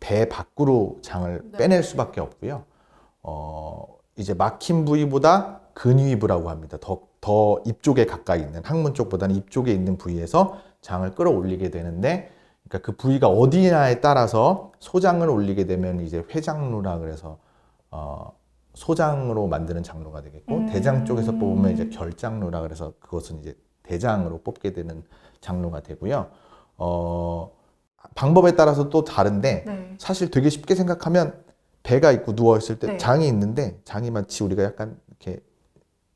배 0.00 0.28
밖으로 0.28 0.98
장을 1.02 1.42
네. 1.52 1.58
빼낼 1.58 1.82
수밖에 1.82 2.20
없고요. 2.20 2.64
어, 3.28 3.98
이제 4.16 4.34
막힌 4.34 4.84
부위보다 4.84 5.60
근위부라고 5.74 6.48
합니다. 6.48 6.78
더, 6.80 7.00
더 7.20 7.60
입 7.66 7.82
쪽에 7.82 8.06
가까이 8.06 8.40
있는 8.40 8.62
항문 8.64 8.94
쪽보다는 8.94 9.34
입 9.34 9.50
쪽에 9.50 9.72
있는 9.72 9.98
부위에서 9.98 10.58
장을 10.80 11.10
끌어올리게 11.12 11.70
되는데 11.70 12.30
그러니까 12.68 12.86
그 12.86 12.96
부위가 12.96 13.26
어디냐에 13.28 14.00
따라서 14.00 14.70
소장을 14.78 15.28
올리게 15.28 15.66
되면 15.66 16.00
이제 16.00 16.24
회장루라 16.32 16.98
그래서 16.98 17.38
어, 17.90 18.32
소장으로 18.74 19.48
만드는 19.48 19.82
장루가 19.82 20.22
되겠고 20.22 20.54
음. 20.54 20.66
대장 20.66 21.04
쪽에서 21.04 21.32
뽑으면 21.32 21.72
이제 21.72 21.88
결장루라 21.88 22.60
그래서 22.60 22.92
그것은 23.00 23.40
이제 23.40 23.56
대장으로 23.82 24.42
뽑게 24.42 24.72
되는 24.72 25.02
장루가 25.40 25.80
되고요. 25.80 26.28
어, 26.76 27.50
방법에 28.14 28.54
따라서 28.54 28.88
또 28.88 29.02
다른데 29.02 29.64
네. 29.66 29.94
사실 29.98 30.30
되게 30.30 30.48
쉽게 30.48 30.74
생각하면 30.76 31.45
배가 31.86 32.10
있고 32.10 32.34
누워 32.34 32.56
있을 32.58 32.80
때 32.80 32.88
네. 32.88 32.96
장이 32.96 33.28
있는데 33.28 33.78
장이 33.84 34.10
마치 34.10 34.42
우리가 34.42 34.64
약간 34.64 34.98
이렇게 35.08 35.40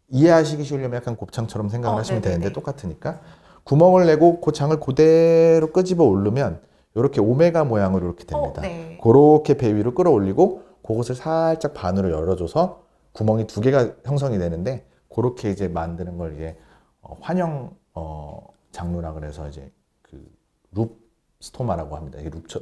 이해하시기 0.08 0.64
쉬우려면 0.64 0.96
약간 0.96 1.14
곱창처럼 1.16 1.68
생각을 1.68 1.94
어, 1.94 1.98
하시면 2.00 2.22
네네네. 2.22 2.38
되는데 2.40 2.52
똑같으니까 2.52 3.20
구멍을 3.62 4.06
내고 4.06 4.40
그 4.40 4.50
장을 4.50 4.78
그대로 4.80 5.70
끄집어 5.72 6.04
오르면 6.04 6.60
이렇게 6.96 7.20
오메가 7.20 7.62
모양으로 7.64 8.04
이렇게 8.04 8.24
됩니다. 8.24 8.60
어, 8.60 8.62
네. 8.62 8.98
그렇게 9.00 9.56
배 9.56 9.72
위로 9.72 9.94
끌어올리고 9.94 10.64
그것을 10.82 11.14
살짝 11.14 11.72
반으로 11.74 12.10
열어줘서 12.10 12.82
구멍이 13.12 13.46
두 13.46 13.60
개가 13.60 13.94
형성이 14.04 14.38
되는데 14.38 14.88
그렇게 15.08 15.50
이제 15.50 15.68
만드는 15.68 16.18
걸 16.18 16.34
이제 16.34 16.58
어, 17.00 17.16
환영 17.20 17.76
어, 17.94 18.48
장르라 18.72 19.12
그래서 19.12 19.48
이제 19.48 19.70
그 20.02 20.40
룹 20.72 21.00
스토마라고 21.40 21.96
합니다. 21.96 22.18
이게 22.20 22.28
룹처, 22.28 22.60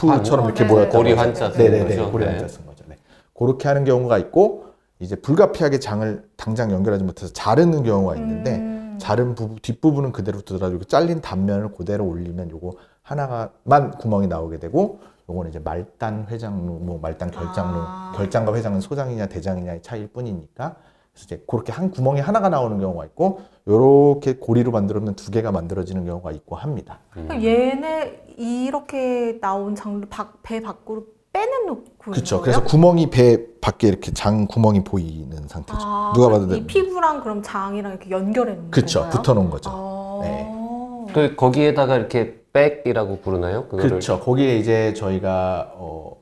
루프처럼 0.00 0.44
아, 0.44 0.48
이렇게 0.48 0.64
네, 0.64 0.70
모였다. 0.72 0.98
고리 0.98 1.16
쓰는 1.16 1.56
네네네. 1.56 1.96
거죠. 1.96 2.12
고리 2.12 2.24
네. 2.24 2.30
한자 2.32 2.48
쓴 2.48 2.66
거죠. 2.66 2.84
네. 2.88 2.96
그렇게 3.34 3.68
하는 3.68 3.84
경우가 3.84 4.18
있고 4.18 4.64
이제 4.98 5.16
불가피하게 5.16 5.80
장을 5.80 6.24
당장 6.36 6.70
연결하지 6.70 7.04
못해서 7.04 7.32
자르는 7.32 7.82
경우가 7.82 8.16
있는데 8.16 8.56
음. 8.56 8.96
자른 8.98 9.34
부분 9.34 9.58
뒷부분은 9.60 10.12
그대로 10.12 10.40
두더라도 10.40 10.82
잘린 10.84 11.20
단면을 11.20 11.72
그대로 11.72 12.06
올리면 12.06 12.50
요거 12.50 12.74
하나가만 13.02 13.92
구멍이 13.98 14.28
나오게 14.28 14.58
되고 14.58 15.00
요거는 15.28 15.50
이제 15.50 15.58
말단 15.58 16.26
회장루 16.28 16.78
뭐 16.80 16.98
말단 17.00 17.30
결장루 17.30 17.76
아. 17.76 18.12
결장과 18.16 18.54
회장은 18.54 18.80
소장이냐 18.80 19.26
대장이냐의 19.26 19.82
차이일 19.82 20.08
뿐이니까 20.08 20.76
그래서 21.14 21.26
이제 21.26 21.44
그렇게 21.46 21.72
한 21.72 21.90
구멍이 21.90 22.20
하나가 22.20 22.48
나오는 22.48 22.78
경우가 22.78 23.04
있고 23.06 23.40
요렇게 23.68 24.34
고리로 24.38 24.72
만들어면 24.72 25.14
두 25.14 25.30
개가 25.30 25.52
만들어지는 25.52 26.04
경우가 26.04 26.32
있고 26.32 26.56
합니다. 26.56 26.98
음. 27.16 27.26
그럼 27.28 27.42
얘네 27.42 28.34
이렇게 28.36 29.38
나온 29.40 29.74
장르 29.76 30.06
밖- 30.10 30.42
배 30.42 30.60
밖으로 30.60 31.06
빼내놓고 31.32 31.84
그렇죠. 31.98 32.40
그래서 32.42 32.62
구멍이 32.64 33.10
배 33.10 33.46
밖에 33.60 33.88
이렇게 33.88 34.12
장 34.12 34.46
구멍이 34.46 34.84
보이는 34.84 35.48
상태죠. 35.48 35.78
아, 35.80 36.12
누가 36.14 36.28
봐도 36.28 36.46
이 36.54 36.60
돼. 36.60 36.66
피부랑 36.66 37.22
그럼 37.22 37.42
장이랑 37.42 37.92
이렇게 37.92 38.10
연결해 38.10 38.54
놓는 38.54 38.70
그렇죠. 38.70 39.00
건가요? 39.00 39.16
붙어놓은 39.16 39.50
거죠. 39.50 39.70
아. 39.72 40.18
네. 40.22 41.12
그 41.12 41.36
거기에다가 41.36 41.96
이렇게 41.96 42.42
백이라고 42.52 43.20
부르나요? 43.20 43.64
그거를 43.64 43.88
그렇죠. 43.88 44.20
거기에 44.20 44.58
이제 44.58 44.94
저희가 44.94 45.72
어 45.76 46.16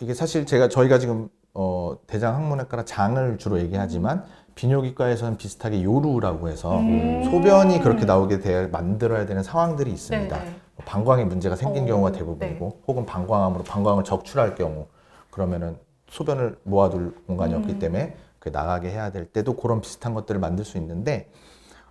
이게 0.00 0.14
사실 0.14 0.46
제가 0.46 0.68
저희가 0.68 0.98
지금 0.98 1.28
어 1.60 1.96
대장 2.06 2.36
항문외과라 2.36 2.84
장을 2.84 3.36
주로 3.36 3.58
얘기하지만 3.58 4.24
비뇨기과에서는 4.54 5.38
비슷하게 5.38 5.82
요루라고 5.82 6.48
해서 6.48 6.78
음. 6.78 7.24
소변이 7.24 7.80
그렇게 7.80 8.04
나오게 8.04 8.38
돼 8.38 8.68
만들어야 8.68 9.26
되는 9.26 9.42
상황들이 9.42 9.90
있습니다. 9.90 10.38
네네. 10.38 10.50
뭐 10.76 10.84
방광에 10.86 11.24
문제가 11.24 11.56
생긴 11.56 11.82
어, 11.82 11.86
경우가 11.86 12.12
대부분이고 12.12 12.82
혹은 12.86 13.04
방광암으로 13.06 13.64
방광을 13.64 14.04
적출할 14.04 14.54
경우 14.54 14.86
그러면은 15.32 15.76
소변을 16.08 16.60
모아둘 16.62 17.12
공간이 17.26 17.54
음. 17.54 17.58
없기 17.58 17.80
때문에 17.80 18.14
그 18.38 18.50
나가게 18.50 18.90
해야 18.90 19.10
될 19.10 19.24
때도 19.24 19.56
그런 19.56 19.80
비슷한 19.80 20.14
것들을 20.14 20.38
만들 20.40 20.64
수 20.64 20.78
있는데 20.78 21.28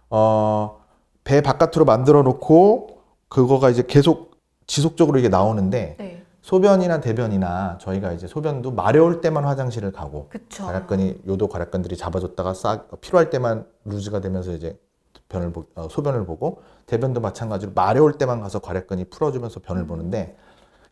어, 0.09 0.79
배 1.25 1.41
바깥으로 1.41 1.83
만들어 1.83 2.21
놓고 2.21 3.01
그거가 3.27 3.69
이제 3.69 3.83
계속 3.85 4.37
지속적으로 4.65 5.19
이게 5.19 5.27
나오는데 5.27 5.95
네. 5.99 6.23
소변이나 6.47 7.01
대변이나 7.01 7.77
저희가 7.81 8.13
이제 8.13 8.25
소변도 8.25 8.71
마려울 8.71 9.19
때만 9.19 9.43
화장실을 9.43 9.91
가고 9.91 10.29
그쵸. 10.29 10.65
괄약근이 10.65 11.23
요도 11.27 11.49
괄약근들이 11.49 11.97
잡아줬다가 11.97 12.53
싹 12.53 13.01
필요할 13.01 13.29
때만 13.29 13.65
루즈가 13.83 14.21
되면서 14.21 14.53
이제 14.53 14.79
변을 15.27 15.51
보, 15.51 15.65
어, 15.75 15.89
소변을 15.91 16.25
보고 16.25 16.61
대변도 16.85 17.19
마찬가지로 17.19 17.73
마려울 17.75 18.17
때만 18.17 18.39
가서 18.39 18.59
괄약근이 18.59 19.09
풀어주면서 19.09 19.59
변을 19.59 19.81
음. 19.81 19.87
보는데 19.87 20.37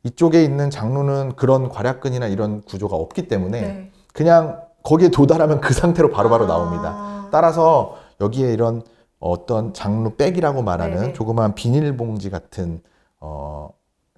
이쪽에 0.03 0.43
있는 0.43 0.69
장루는 0.69 1.37
그런 1.37 1.69
괄약근이나 1.69 2.27
이런 2.27 2.61
구조가 2.63 2.97
없기 2.97 3.29
때문에 3.29 3.61
네. 3.61 3.91
그냥 4.13 4.61
거기에 4.83 5.07
도달하면 5.07 5.61
그 5.61 5.73
상태로 5.73 6.11
바로 6.11 6.29
바로 6.29 6.43
아. 6.43 6.47
나옵니다. 6.47 7.29
따라서 7.31 7.95
여기에 8.19 8.51
이런 8.51 8.81
어떤 9.19 9.73
장루 9.73 10.17
백이라고 10.17 10.63
말하는 10.63 10.97
네네. 10.97 11.13
조그마한 11.13 11.55
비닐봉지 11.55 12.29
같은 12.29 12.81
어 13.21 13.69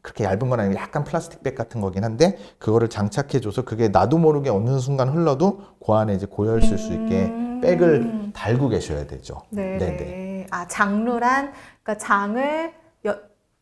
그렇게 0.02 0.24
얇은 0.24 0.50
건 0.50 0.60
아니고 0.60 0.80
약간 0.80 1.04
플라스틱 1.04 1.44
백 1.44 1.56
같은 1.56 1.82
거긴 1.82 2.04
한데 2.04 2.38
그거를 2.60 2.88
장착해줘서 2.90 3.64
그게 3.66 3.90
나도 3.90 4.18
모르게 4.18 4.50
어느 4.50 4.80
순간 4.80 5.10
흘러도 5.10 5.62
그 5.86 5.94
안에 5.94 6.14
이제 6.14 6.26
고여 6.26 6.60
있을 6.60 6.78
수 6.78 6.94
있게 6.94 7.26
음. 7.26 7.62
백을 7.62 8.32
달고 8.34 8.70
계셔야 8.70 9.08
되죠. 9.08 9.42
네. 9.50 9.78
네네. 9.78 9.98
네. 9.98 10.48
아 10.52 10.68
장루란 10.68 11.52
그러니까 11.84 11.98
장을 12.06 12.72
여- 13.06 13.18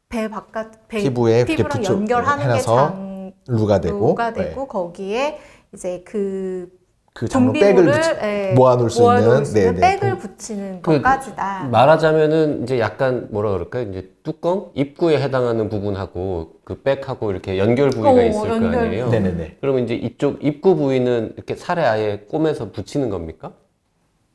배 0.09 0.27
바깥 0.27 0.87
배, 0.87 0.99
피부에 1.01 1.37
이렇게 1.39 1.55
피부랑 1.55 1.79
붙여- 1.81 1.93
연결하는 1.93 2.37
게 2.43 2.49
해놔서 2.49 2.75
장 2.75 3.33
루가 3.47 3.81
되고 3.81 4.07
루가 4.09 4.33
네. 4.33 4.49
되고 4.49 4.67
거기에 4.67 5.39
이제 5.73 6.03
그 6.05 6.69
그 7.15 7.29
장루 7.29 7.53
백을 7.53 7.85
붙이, 7.85 8.09
예, 8.23 8.53
모아놓을 8.57 8.89
수 8.89 9.01
모아놓을 9.01 9.23
있는 9.23 9.45
수 9.45 9.57
있는 9.57 9.75
네네. 9.75 9.99
백을 9.99 10.17
붙이는 10.17 10.81
그 10.81 10.97
것까지다. 10.97 11.69
말하자면은 11.71 12.63
이제 12.63 12.77
약간 12.81 13.29
뭐라 13.31 13.51
그럴까요? 13.51 13.83
이제 13.89 14.11
뚜껑 14.21 14.71
입구에 14.73 15.21
해당하는 15.21 15.69
부분하고 15.69 16.55
그 16.65 16.81
백하고 16.81 17.31
이렇게 17.31 17.57
연결 17.57 17.89
부위가 17.89 18.09
어, 18.09 18.21
있을 18.21 18.41
거 18.41 18.55
연결. 18.55 18.79
아니에요. 18.87 19.07
네네네. 19.07 19.59
그러면 19.61 19.85
이제 19.85 19.95
이쪽 19.95 20.43
입구 20.43 20.75
부위는 20.75 21.35
이렇게 21.37 21.55
살에 21.55 21.85
아예 21.85 22.25
꼬매서 22.29 22.73
붙이는 22.73 23.09
겁니까? 23.09 23.53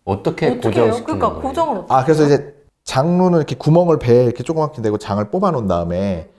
어떻게? 0.05 0.57
고정시키는 0.57 1.05
그러니까 1.05 1.29
거예요? 1.29 1.43
고정을 1.43 1.77
어떻게 1.81 1.95
아 1.95 2.05
그래서? 2.05 2.25
이제 2.25 2.55
장루는 2.85 3.37
이렇게 3.37 3.57
구멍을 3.57 3.99
배에 3.99 4.25
이렇게 4.25 4.43
조그맣게 4.43 4.81
내고 4.81 4.97
장을 4.97 5.23
뽑아 5.23 5.51
놓은 5.51 5.67
다음에 5.67 6.31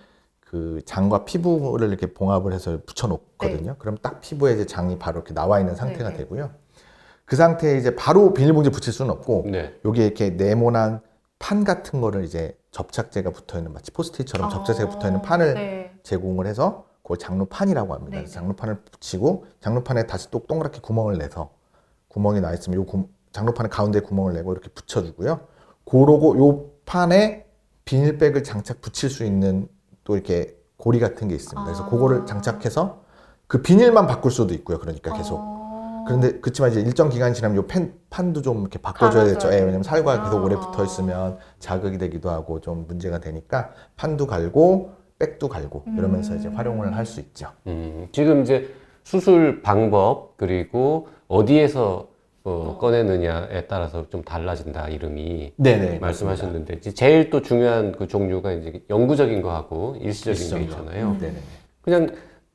그 0.52 0.82
장과 0.84 1.24
피부를 1.24 1.88
이렇게 1.88 2.08
봉합을 2.14 2.52
해서 2.52 2.78
붙여 2.86 3.08
놓거든요. 3.08 3.78
그럼 3.80 3.96
딱 4.02 4.20
피부에 4.20 4.52
이제 4.52 4.66
장이 4.66 5.00
바로 5.00 5.20
이렇게 5.20 5.34
나와 5.34 5.62
있는 5.62 5.76
상태가 5.76 6.10
네, 6.10 6.18
네. 6.18 6.18
되고요. 6.18 6.50
그 7.24 7.38
상태에 7.38 7.78
이제 7.78 7.96
바로 7.96 8.34
비닐봉지 8.34 8.70
붙일 8.70 8.92
수는 8.92 9.12
없고 9.12 9.46
네. 9.46 9.74
여기에 9.86 10.06
이렇게 10.08 10.32
네모난 10.32 11.00
판 11.40 11.64
같은 11.64 12.02
거를 12.02 12.26
이제 12.26 12.58
접착제가 12.72 13.30
붙어 13.30 13.60
있는 13.60 13.72
마치 13.72 13.92
포스트잇처럼 13.92 14.50
접착제가 14.50 14.90
붙어 14.90 15.08
있는 15.08 15.22
판을 15.22 15.54
네. 15.54 15.94
제공을 16.04 16.46
해서 16.48 16.84
그걸 17.02 17.18
장루판이라고 17.18 17.94
합니다. 17.94 18.12
네. 18.18 18.24
그래서 18.24 18.34
장루판을 18.34 18.82
붙이고 18.92 19.46
장루판에 19.62 20.06
다시 20.06 20.30
또 20.32 20.40
동그랗게 20.46 20.82
구멍을 20.82 21.18
내서 21.18 21.52
구멍이 22.10 22.42
나 22.42 22.54
있으면 22.54 22.78
요 22.78 22.86
구- 22.86 23.08
장루판의 23.32 23.70
가운데 23.70 24.02
구멍을 24.02 24.34
내고 24.34 24.52
이렇게 24.52 24.68
붙여주고요. 24.68 25.40
그러고 25.86 26.38
요 26.38 26.66
판에 26.86 27.46
비닐백을 27.86 28.44
장착 28.44 28.82
붙일 28.82 29.10
수 29.10 29.24
있는 29.24 29.70
또 30.04 30.16
이렇게 30.16 30.56
고리 30.78 31.00
같은 31.00 31.28
게 31.28 31.36
있습니다. 31.36 31.64
그래서 31.64 31.84
아. 31.84 31.90
그거를 31.90 32.26
장착해서 32.26 33.02
그 33.48 33.62
비닐만 33.62 34.08
바꿀 34.08 34.32
수도 34.32 34.54
있고요. 34.54 34.80
그러니까 34.80 35.14
계속 35.16 35.38
어. 35.40 36.04
그런데 36.08 36.40
그렇지만 36.40 36.72
이제 36.72 36.82
일정 36.82 37.10
기간이 37.10 37.36
지나면 37.36 37.58
요 37.58 37.68
펜, 37.68 37.94
판도 38.10 38.42
좀 38.42 38.62
이렇게 38.62 38.80
바꿔줘야 38.80 39.26
되죠. 39.26 39.50
예, 39.50 39.60
왜냐면 39.60 39.84
살과 39.84 40.24
계속 40.24 40.44
오래 40.44 40.56
아. 40.56 40.60
붙어 40.60 40.84
있으면 40.84 41.38
자극이 41.60 41.98
되기도 41.98 42.30
하고 42.30 42.60
좀 42.60 42.86
문제가 42.88 43.20
되니까 43.20 43.72
판도 43.98 44.26
갈고 44.26 44.92
백도 45.20 45.48
갈고 45.50 45.84
이러면서 45.96 46.36
이제 46.36 46.48
음. 46.48 46.56
활용을 46.56 46.96
할 46.96 47.06
수 47.06 47.20
있죠. 47.20 47.50
음, 47.68 48.08
지금 48.12 48.42
이제 48.42 48.74
수술 49.04 49.62
방법 49.62 50.38
그리고 50.38 51.08
어디에서 51.28 52.08
어, 52.44 52.78
꺼내느냐에 52.80 53.68
따라서 53.68 54.10
좀 54.10 54.24
달라진다 54.24 54.88
이름이 54.90 55.54
네네 55.58 56.00
말씀하셨는데 56.00 56.76
이제 56.76 56.92
제일 56.92 57.30
또 57.30 57.42
중요한 57.42 57.92
그 57.92 58.08
종류가 58.08 58.54
이제 58.54 58.82
영구적인 58.90 59.42
거하고 59.42 59.96
일시적인 60.02 60.36
게 60.38 60.42
일시적인 60.42 60.64
있잖아요. 60.70 61.18
네네. 61.20 61.36
그냥 61.82 62.10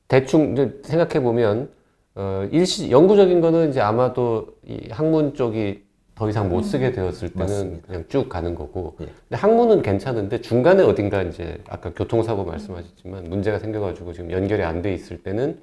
대충 0.09 0.73
생각해 0.83 1.21
보면 1.23 1.71
어, 2.17 2.49
일시 2.51 2.91
영구적인 2.91 3.41
거는 3.41 3.71
이제 3.71 3.81
아마도 3.81 4.49
이 4.67 4.89
학문 4.91 5.35
쪽이 5.35 5.85
더 6.17 6.29
이상 6.31 6.49
못 6.49 6.63
쓰게 6.63 6.93
되었을 6.93 7.29
때는 7.29 7.47
맞습니다. 7.47 7.87
그냥 7.87 8.05
쭉 8.09 8.29
가는 8.29 8.55
거고 8.55 8.97
예. 9.03 9.05
근데 9.05 9.37
학문은 9.37 9.83
괜찮은데 9.83 10.41
중간에 10.41 10.83
어딘가 10.83 11.23
이제 11.23 11.59
아까 11.69 11.93
교통사고 11.93 12.45
말씀하셨지만 12.45 13.25
문제가 13.25 13.59
생겨가지고 13.59 14.15
지금 14.15 14.33
연결이 14.33 14.63
안 14.63 14.81
돼 14.81 14.95
있을 14.95 15.23
때는 15.23 15.59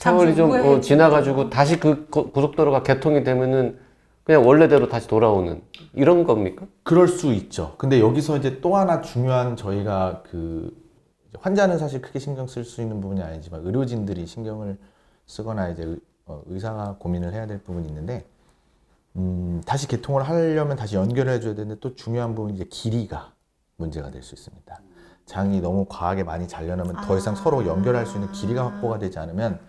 세월이 0.00 0.34
좀 0.34 0.50
어, 0.50 0.80
지나가지고 0.80 1.50
다시 1.50 1.78
그 1.78 2.06
고- 2.08 2.30
고속도로가 2.32 2.82
개통이 2.82 3.22
되면은 3.22 3.78
그냥 4.24 4.46
원래대로 4.46 4.88
다시 4.88 5.06
돌아오는 5.08 5.62
이런 5.92 6.24
겁니까? 6.24 6.66
그럴 6.82 7.06
수 7.06 7.32
있죠. 7.34 7.74
근데 7.76 8.00
여기서 8.00 8.38
이제 8.38 8.60
또 8.62 8.76
하나 8.76 9.02
중요한 9.02 9.56
저희가 9.56 10.22
그 10.30 10.74
환자는 11.38 11.78
사실 11.78 12.00
크게 12.00 12.18
신경 12.18 12.46
쓸 12.46 12.64
수 12.64 12.80
있는 12.80 13.00
부분이 13.00 13.22
아니지만 13.22 13.64
의료진들이 13.66 14.26
신경을 14.26 14.78
쓰거나 15.26 15.68
이제 15.68 15.84
의, 15.84 15.98
어, 16.26 16.42
의사가 16.46 16.96
고민을 16.98 17.34
해야 17.34 17.46
될 17.46 17.58
부분이 17.62 17.86
있는데 17.88 18.24
음, 19.16 19.60
다시 19.66 19.86
개통을 19.86 20.22
하려면 20.22 20.76
다시 20.76 20.96
연결을 20.96 21.32
해줘야 21.34 21.54
되는데 21.54 21.78
또 21.80 21.94
중요한 21.94 22.34
부분이 22.34 22.54
이제 22.54 22.64
길이가 22.70 23.32
문제가 23.76 24.10
될 24.10 24.22
수 24.22 24.34
있습니다. 24.34 24.80
장이 25.26 25.60
너무 25.60 25.84
과하게 25.88 26.24
많이 26.24 26.48
잘려나면 26.48 26.96
더 27.06 27.16
이상 27.18 27.34
아. 27.34 27.36
서로 27.36 27.66
연결할 27.66 28.06
수 28.06 28.16
있는 28.16 28.32
길이가 28.32 28.64
확보가 28.66 28.98
되지 28.98 29.18
않으면 29.18 29.60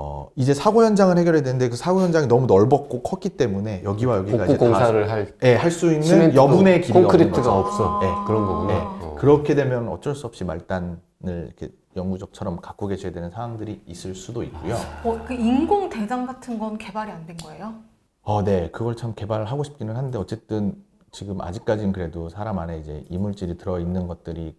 어, 0.00 0.30
이제 0.36 0.54
사고 0.54 0.84
현장을 0.84 1.18
해결해야 1.18 1.42
되는데 1.42 1.68
그 1.68 1.74
사고 1.76 2.00
현장이 2.00 2.28
너무 2.28 2.46
넓었고 2.46 3.02
컸기 3.02 3.30
때문에 3.30 3.82
여기와 3.82 4.18
여기가 4.18 4.38
복구 4.46 4.52
이제 4.52 4.58
다 4.58 4.64
공사를 4.64 5.10
할 5.10 5.34
예, 5.42 5.56
할 5.56 5.72
수 5.72 5.92
있는 5.92 6.36
여분의 6.36 6.82
길이가 6.82 7.00
콘크리트가. 7.00 7.52
없어. 7.58 7.98
네. 8.00 8.06
그런 8.24 8.46
거구나. 8.46 8.72
네. 8.74 8.80
어. 9.06 9.16
그렇게 9.18 9.56
되면 9.56 9.88
어쩔 9.88 10.14
수 10.14 10.28
없이 10.28 10.44
말단을 10.44 10.98
이렇게 11.24 11.70
영구적처럼 11.96 12.60
갖고 12.60 12.86
계셔야 12.86 13.10
되는 13.10 13.28
상황들이 13.32 13.82
있을 13.86 14.14
수도 14.14 14.44
있고요. 14.44 14.76
어, 15.02 15.20
그 15.26 15.34
인공 15.34 15.88
대장 15.90 16.26
같은 16.26 16.60
건 16.60 16.78
개발이 16.78 17.10
안 17.10 17.26
된 17.26 17.36
거예요? 17.36 17.74
어, 18.22 18.44
네. 18.44 18.70
그걸 18.70 18.94
참 18.94 19.14
개발하고 19.16 19.64
싶기는 19.64 19.96
한데 19.96 20.16
어쨌든 20.16 20.76
지금 21.10 21.40
아직까지는 21.40 21.90
그래도 21.92 22.28
사람 22.28 22.60
안에 22.60 22.78
이제 22.78 23.04
이물질이 23.10 23.58
들어 23.58 23.80
있는 23.80 24.06
것들이 24.06 24.56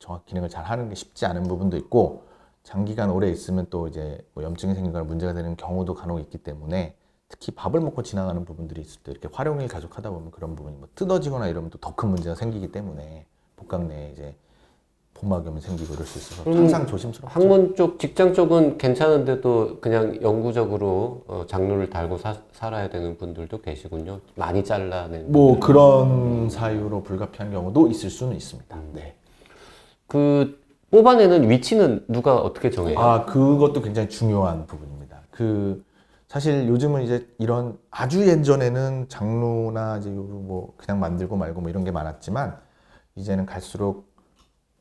정확 0.00 0.26
기능을 0.26 0.50
잘 0.50 0.64
하는 0.64 0.90
게 0.90 0.94
쉽지 0.94 1.24
않은 1.24 1.44
부분도 1.44 1.78
있고 1.78 2.24
장기간 2.70 3.10
오래 3.10 3.30
있으면 3.30 3.68
또 3.70 3.86
이제 3.86 4.18
뭐 4.34 4.42
염증이 4.42 4.74
생기거나 4.74 5.04
문제가 5.04 5.32
되는 5.32 5.56
경우도 5.56 5.94
간혹 5.94 6.18
있기 6.18 6.38
때문에 6.38 6.96
특히 7.28 7.52
밥을 7.52 7.80
먹고 7.80 8.02
지나가는 8.02 8.44
부분들이 8.44 8.80
있을 8.80 9.00
때 9.04 9.12
이렇게 9.12 9.28
활용을 9.32 9.68
계속 9.68 9.96
하다 9.96 10.10
보면 10.10 10.32
그런 10.32 10.56
부분이 10.56 10.76
뭐 10.76 10.88
뜯어지거나 10.96 11.46
이러면 11.46 11.70
또 11.70 11.78
더 11.78 11.94
큰 11.94 12.08
문제가 12.10 12.34
생기기 12.34 12.72
때문에 12.72 13.24
복강 13.54 13.86
내에 13.86 14.10
이제 14.12 14.34
복막염이 15.14 15.60
생기고 15.60 15.94
이럴 15.94 16.04
수 16.06 16.18
있어서 16.18 16.42
그럼 16.42 16.58
항상 16.58 16.86
조심스럽죠. 16.88 17.32
학문 17.32 17.76
쪽 17.76 18.00
직장 18.00 18.34
쪽은 18.34 18.78
괜찮은데도 18.78 19.78
그냥 19.80 20.20
영구적으로 20.20 21.22
어, 21.28 21.44
장루를 21.46 21.88
달고 21.88 22.18
사, 22.18 22.36
살아야 22.52 22.90
되는 22.90 23.16
분들도 23.16 23.60
계시군요. 23.62 24.20
많이 24.34 24.62
잘라낸. 24.64 25.30
뭐 25.30 25.58
그런 25.60 26.50
사유로 26.50 27.04
불가피한 27.04 27.52
경우도 27.52 27.86
있을 27.88 28.10
수는 28.10 28.34
있습니다. 28.36 28.76
네. 28.92 29.14
그 30.08 30.65
뽑아내는 30.90 31.50
위치는 31.50 32.06
누가 32.08 32.36
어떻게 32.36 32.70
정해요? 32.70 32.98
아, 32.98 33.24
그것도 33.24 33.82
굉장히 33.82 34.08
중요한 34.08 34.66
부분입니다. 34.66 35.22
그 35.30 35.84
사실 36.28 36.68
요즘은 36.68 37.02
이제 37.02 37.28
이런 37.38 37.78
아주 37.90 38.26
예전에는 38.26 39.06
장로나 39.08 39.98
이제 39.98 40.10
요뭐 40.10 40.74
그냥 40.76 41.00
만들고 41.00 41.36
말고 41.36 41.60
뭐 41.60 41.70
이런 41.70 41.84
게 41.84 41.90
많았지만 41.90 42.56
이제는 43.14 43.46
갈수록 43.46 44.06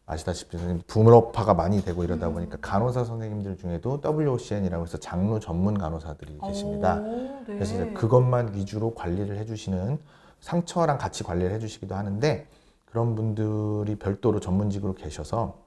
아시다시피 0.08 0.58
선생님 0.58 0.84
부문업화가 0.86 1.56
많이 1.56 1.84
되고 1.84 2.04
이러다 2.04 2.30
보니까 2.30 2.58
간호사 2.62 3.06
선생님들 3.06 3.58
중에도 3.58 4.00
WOCN이라고 4.04 4.86
해서 4.86 4.98
장로 5.00 5.40
전문 5.40 5.78
간호사들이 5.78 6.38
계십니다. 6.46 7.00
오, 7.00 7.44
네. 7.48 7.54
그래서 7.56 7.94
그것만 7.94 8.54
위주로 8.54 8.94
관리를 8.94 9.38
해주시는 9.38 9.98
상처랑 10.42 11.00
같이 11.00 11.24
관리를 11.24 11.52
해주시기도 11.54 11.96
하는데 11.96 12.48
그런 12.86 13.16
분들이 13.16 13.96
별도로 13.96 14.40
전문직으로 14.40 14.94
계셔서 14.94 15.65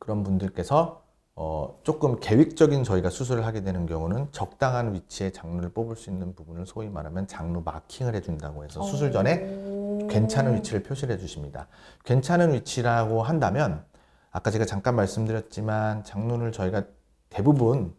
그런 0.00 0.24
분들께서 0.24 1.02
어, 1.36 1.78
조금 1.84 2.18
계획적인 2.18 2.82
저희가 2.82 3.08
수술을 3.08 3.46
하게 3.46 3.62
되는 3.62 3.86
경우는 3.86 4.28
적당한 4.32 4.92
위치에 4.92 5.30
장루를 5.30 5.70
뽑을 5.70 5.94
수 5.94 6.10
있는 6.10 6.34
부분을 6.34 6.66
소위 6.66 6.88
말하면 6.88 7.28
장루 7.28 7.62
마킹을 7.64 8.14
해준다고 8.16 8.64
해서 8.64 8.82
수술 8.82 9.12
전에 9.12 9.44
오. 9.64 10.08
괜찮은 10.08 10.56
위치를 10.56 10.82
표시를 10.82 11.14
해주십니다. 11.14 11.68
괜찮은 12.04 12.52
위치라고 12.52 13.22
한다면 13.22 13.84
아까 14.32 14.50
제가 14.50 14.64
잠깐 14.64 14.96
말씀드렸지만 14.96 16.04
장눈을 16.04 16.52
저희가 16.52 16.84
대부분 17.28 17.94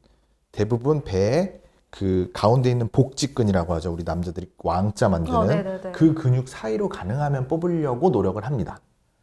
대부분 0.51 1.03
배에 1.03 1.61
그 1.89 2.29
가운데 2.33 2.69
있는 2.69 2.89
복직근이라고 2.89 3.73
하죠. 3.75 3.91
우리 3.91 4.03
남자들이 4.03 4.51
왕자 4.59 5.09
만드는 5.09 5.37
어, 5.37 5.45
네네네. 5.45 5.91
그 5.91 6.13
근육 6.13 6.47
사이로 6.47 6.89
가능하면 6.89 7.47
뽑으려고 7.47 8.09
노력을 8.09 8.43
합니다. 8.43 8.79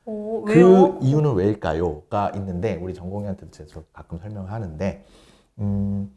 오, 0.09 0.43
그 0.47 0.55
왜요? 0.55 0.99
이유는 1.03 1.35
왜일까요?가 1.35 2.33
있는데 2.35 2.79
우리 2.81 2.95
전공의한테도 2.95 3.51
제가 3.51 3.83
가끔 3.93 4.17
설명을 4.19 4.51
하는데 4.51 5.05
음, 5.59 6.11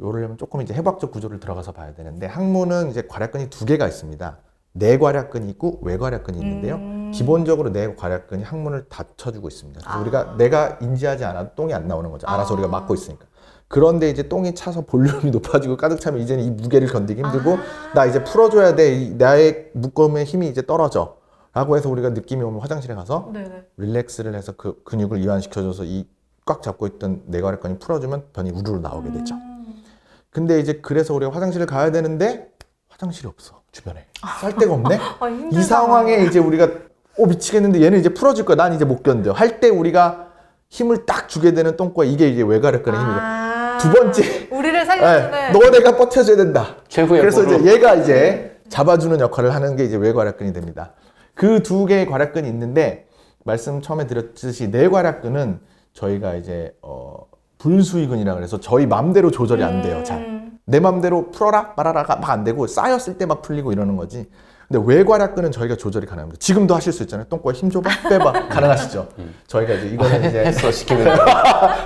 요러려면 0.00 0.36
조금 0.36 0.60
이제 0.62 0.74
해부학적 0.74 1.12
구조를 1.12 1.38
들어가서 1.38 1.70
봐야 1.70 1.94
되는데 1.94 2.26
항문은 2.26 2.90
이제 2.90 3.02
괄약근이 3.02 3.50
두 3.50 3.66
개가 3.66 3.86
있습니다. 3.86 4.36
내괄약근이 4.72 5.48
있고 5.50 5.78
외괄약근이 5.82 6.38
있는데요. 6.38 6.74
음. 6.74 7.12
기본적으로 7.14 7.70
내괄약근이 7.70 8.42
항문을 8.42 8.88
닫혀주고 8.88 9.46
있습니다. 9.46 9.80
아. 9.84 10.00
우리가 10.00 10.36
내가 10.36 10.78
인지하지 10.80 11.24
않아도 11.24 11.54
똥이 11.54 11.72
안 11.72 11.86
나오는 11.86 12.10
거죠. 12.10 12.26
알아서 12.26 12.50
아. 12.50 12.54
우리가 12.54 12.68
막고 12.68 12.94
있으니까. 12.94 13.26
그런데 13.68 14.10
이제 14.10 14.28
똥이 14.28 14.56
차서 14.56 14.86
볼륨이 14.86 15.30
높아지고 15.30 15.76
가득 15.76 16.00
차면 16.00 16.20
이제는 16.20 16.42
이 16.42 16.50
무게를 16.50 16.88
견디기 16.88 17.22
힘들고 17.22 17.52
아. 17.52 17.92
나 17.94 18.06
이제 18.06 18.24
풀어줘야 18.24 18.74
돼. 18.74 18.92
이 18.96 19.14
나의 19.14 19.70
묶음의 19.74 20.24
힘이 20.24 20.48
이제 20.48 20.66
떨어져. 20.66 21.21
라고 21.54 21.76
해서 21.76 21.88
우리가 21.90 22.10
느낌이 22.10 22.42
오면 22.42 22.60
화장실에 22.60 22.94
가서 22.94 23.30
네네. 23.32 23.64
릴렉스를 23.76 24.34
해서 24.34 24.52
그 24.56 24.82
근육을 24.84 25.18
이완시켜줘서 25.18 25.84
이 25.84 26.06
꽉 26.44 26.60
잡고 26.60 26.88
있던 26.88 27.22
내괄약근이 27.26 27.78
풀어주면 27.78 28.24
변이 28.32 28.50
우르르 28.50 28.80
나오게 28.80 29.12
되죠. 29.12 29.36
음. 29.36 29.80
근데 30.28 30.58
이제 30.58 30.80
그래서 30.82 31.14
우리가 31.14 31.30
화장실을 31.32 31.66
가야 31.66 31.92
되는데 31.92 32.48
화장실이 32.88 33.28
없어 33.28 33.62
주변에 33.70 34.06
쌀 34.40 34.56
데가 34.56 34.74
없네. 34.74 34.98
아. 35.20 35.28
이 35.52 35.62
상황에 35.62 36.24
이제 36.24 36.40
우리가 36.40 36.68
오 37.16 37.26
미치겠는데 37.26 37.80
얘는 37.80 38.00
이제 38.00 38.08
풀어줄 38.08 38.44
거야. 38.44 38.56
난 38.56 38.74
이제 38.74 38.84
못 38.84 39.04
견뎌. 39.04 39.30
할 39.30 39.60
때 39.60 39.68
우리가 39.68 40.30
힘을 40.68 41.06
딱 41.06 41.28
주게 41.28 41.54
되는 41.54 41.76
똥꼬 41.76 42.02
이게 42.02 42.28
이제 42.28 42.42
외괄약근의 42.42 42.98
힘이고 43.00 43.20
아. 43.20 43.78
두 43.80 43.92
번째 43.92 44.48
우리를 44.50 44.84
살려주는 44.84 45.38
예, 45.38 45.52
너 45.52 45.70
내가 45.70 45.96
버텨줘야 45.96 46.34
된다. 46.34 46.74
최후의 46.88 47.20
그래서 47.20 47.44
보루. 47.44 47.60
이제 47.60 47.72
얘가 47.72 47.94
이제 47.94 48.58
잡아주는 48.68 49.20
역할을 49.20 49.54
하는 49.54 49.76
게 49.76 49.84
이제 49.84 49.96
외괄약근이 49.96 50.52
됩니다. 50.52 50.90
그 51.34 51.62
두 51.62 51.86
개의 51.86 52.06
괄약근이 52.06 52.48
있는데 52.48 53.06
말씀 53.44 53.80
처음에 53.82 54.06
드렸듯이 54.06 54.68
내괄약근은 54.68 55.60
저희가 55.94 56.34
이제 56.34 56.74
어 56.82 57.26
불수의근이라 57.58 58.34
그래서 58.34 58.58
저희 58.60 58.86
맘대로 58.86 59.30
조절이 59.30 59.62
안 59.62 59.82
돼요. 59.82 60.02
잘. 60.04 60.18
음. 60.18 60.58
내 60.64 60.78
맘대로 60.80 61.30
풀어라 61.30 61.72
말아라가 61.76 62.16
막 62.16 62.30
안 62.30 62.44
되고 62.44 62.66
쌓였을 62.66 63.18
때 63.18 63.26
막 63.26 63.42
풀리고 63.42 63.72
이러는 63.72 63.96
거지. 63.96 64.28
근데 64.68 64.82
외괄약근은 64.94 65.52
저희가 65.52 65.76
조절이 65.76 66.06
가능합니다. 66.06 66.38
지금도 66.38 66.74
하실 66.74 66.92
수 66.92 67.02
있잖아요. 67.02 67.26
똥꼬에 67.28 67.52
힘 67.52 67.68
줘봐, 67.70 67.90
빼봐 68.08 68.46
가능하시죠. 68.48 69.08
저희가 69.46 69.74
이제 69.74 69.88
이거는 69.88 70.24
이제 70.28 70.44
했어 70.46 70.70
시키는 70.70 71.04
거. 71.04 71.24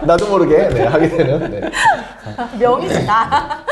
나도 0.07 0.29
모르게 0.29 0.69
네, 0.69 0.85
하게 0.85 1.09
되는 1.09 1.51
네. 1.51 1.71
명이시다. 2.61 3.65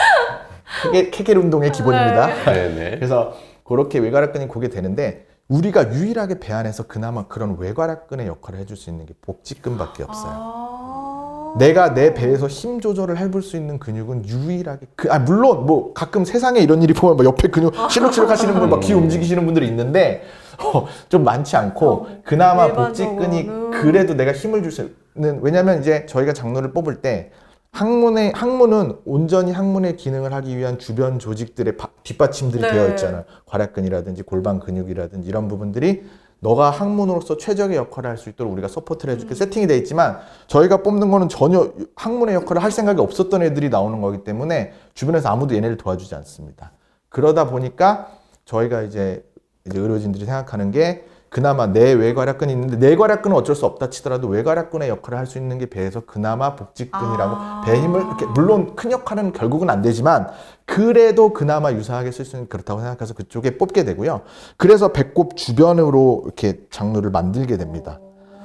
케겔, 0.85 1.11
케겔 1.13 1.39
운동의 1.39 1.71
기본입니다. 1.71 2.45
네네. 2.45 2.91
그래서 2.97 3.35
그렇게 3.65 3.99
외괄약근이 4.01 4.49
고게 4.49 4.69
되는데 4.69 5.27
우리가 5.49 5.93
유일하게 5.93 6.41
배 6.41 6.53
안에서 6.53 6.85
그나마 6.85 7.27
그런 7.27 7.57
외괄약근의 7.59 8.27
역할을 8.27 8.61
해줄 8.61 8.77
수 8.77 8.89
있는 8.91 9.05
게 9.07 9.15
복직근밖에 9.21 10.03
없어요. 10.03 10.33
아. 10.35 11.55
내가 11.59 11.95
내 11.95 12.15
배에서 12.15 12.49
힘 12.49 12.81
조절을 12.81 13.19
해볼 13.19 13.43
수 13.43 13.57
있는 13.57 13.79
근육은 13.79 14.27
유일하게 14.27 14.87
그, 14.97 15.13
아 15.13 15.21
물론 15.21 15.67
뭐 15.67 15.93
가끔 15.95 16.25
세상에 16.25 16.59
이런 16.61 16.83
일이 16.83 16.93
보면 16.95 17.17
막 17.17 17.25
옆에 17.25 17.49
근육 17.49 17.75
실룩실룩 17.91 18.29
하시는 18.29 18.55
분, 18.55 18.71
막귀 18.71 18.93
움직이시는 18.93 19.45
분들이 19.45 19.69
있는데 19.69 20.23
어, 20.59 20.87
좀 21.09 21.23
많지 21.23 21.57
않고 21.57 21.87
어, 21.89 22.07
그나마 22.25 22.67
일반적으로는. 22.67 23.29
복직근이 23.29 23.81
그래도 23.83 24.15
내가 24.15 24.33
힘을 24.33 24.63
줄 24.63 24.73
수 24.73 24.91
있는 25.15 25.39
왜냐면 25.43 25.79
이제 25.81 26.07
저희가 26.07 26.33
장루를 26.33 26.73
뽑을 26.73 26.97
때 27.03 27.31
항문의 27.75 28.31
항문은 28.37 28.99
온전히 29.05 29.51
항문의 29.51 29.97
기능을 29.97 30.33
하기 30.33 30.57
위한 30.57 30.79
주변 30.79 31.19
조직들의 31.19 31.77
바- 31.77 31.89
뒷받침들이 32.05 32.63
네. 32.63 32.71
되어 32.71 32.89
있잖아요. 32.91 33.25
괄약근이라든지 33.47 34.23
골반 34.23 34.61
근육이라든지 34.61 35.29
이런 35.29 35.49
부분들이 35.49 36.05
너가 36.39 36.71
항문으로서 36.71 37.37
최적의 37.37 37.77
역할을 37.77 38.11
할 38.11 38.17
수 38.17 38.29
있도록 38.29 38.53
우리가 38.53 38.69
support를 38.69 39.15
해줄게 39.15 39.35
세팅이 39.35 39.67
돼 39.67 39.77
있지만 39.79 40.19
저희가 40.47 40.83
뽑는 40.85 41.11
거는 41.11 41.29
전혀 41.29 41.73
항문의 41.97 42.37
역할을 42.37 42.63
할 42.63 42.71
생각이 42.71 43.01
없었던 43.01 43.43
애들이 43.43 43.71
나오는 43.71 44.01
거기 44.01 44.23
때문에 44.23 44.73
주변에서 44.95 45.31
아무도 45.31 45.57
얘네를 45.57 45.77
도와주지 45.77 46.15
않습니다. 46.15 46.71
그러다 47.09 47.49
보니까 47.51 48.09
저희가 48.45 48.83
이제 48.83 49.25
이제 49.67 49.81
의료진들이 49.81 50.27
생각하는 50.27 50.71
게 50.71 51.07
그나마 51.35 51.67
내 51.67 51.93
외괄약근이 51.95 52.53
있는데 52.53 52.77
내괄약근은 52.77 53.37
어쩔 53.37 53.57
수 53.57 53.67
없다 53.67 53.91
치더라도 53.91 54.29
외괄약근의 54.29 54.89
역할을 54.89 55.19
할 55.19 55.25
수 55.27 55.37
있는 55.39 55.59
게 55.59 55.67
배에서 55.67 56.03
그나마 56.07 56.55
복직근이라고 56.55 57.35
아. 57.35 57.63
배 57.67 57.81
힘을 57.81 58.03
이렇게 58.03 58.25
물론 58.27 58.77
큰 58.77 58.93
역할은 58.93 59.33
결국은 59.33 59.69
안 59.69 59.83
되지만 59.83 60.29
그래도 60.65 61.33
그나마 61.33 61.73
유사하게 61.73 62.13
쓸수 62.13 62.37
있는 62.37 62.49
그렇다고 62.49 62.81
생각해서 62.83 63.15
그쪽에 63.15 63.59
뽑게 63.59 63.83
되고요. 63.85 64.21
그래서 64.57 64.93
배꼽 64.93 65.37
주변으로 65.37 66.23
이렇게 66.25 66.61
장루를 66.71 67.11
만들게 67.11 67.57
됩니다. 67.57 67.99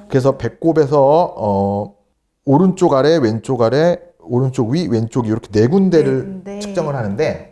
그래서 0.07 0.37
배꼽에서 0.37 1.33
어 1.37 1.93
오른쪽 2.45 2.95
아래 2.95 3.17
왼쪽 3.17 3.61
아래 3.61 3.99
오른쪽 4.19 4.69
위 4.69 4.87
왼쪽 4.87 5.25
위 5.25 5.29
이렇게 5.29 5.49
네 5.51 5.67
군데를 5.67 6.15
네 6.15 6.23
군데. 6.23 6.59
측정을 6.59 6.95
하는데 6.95 7.48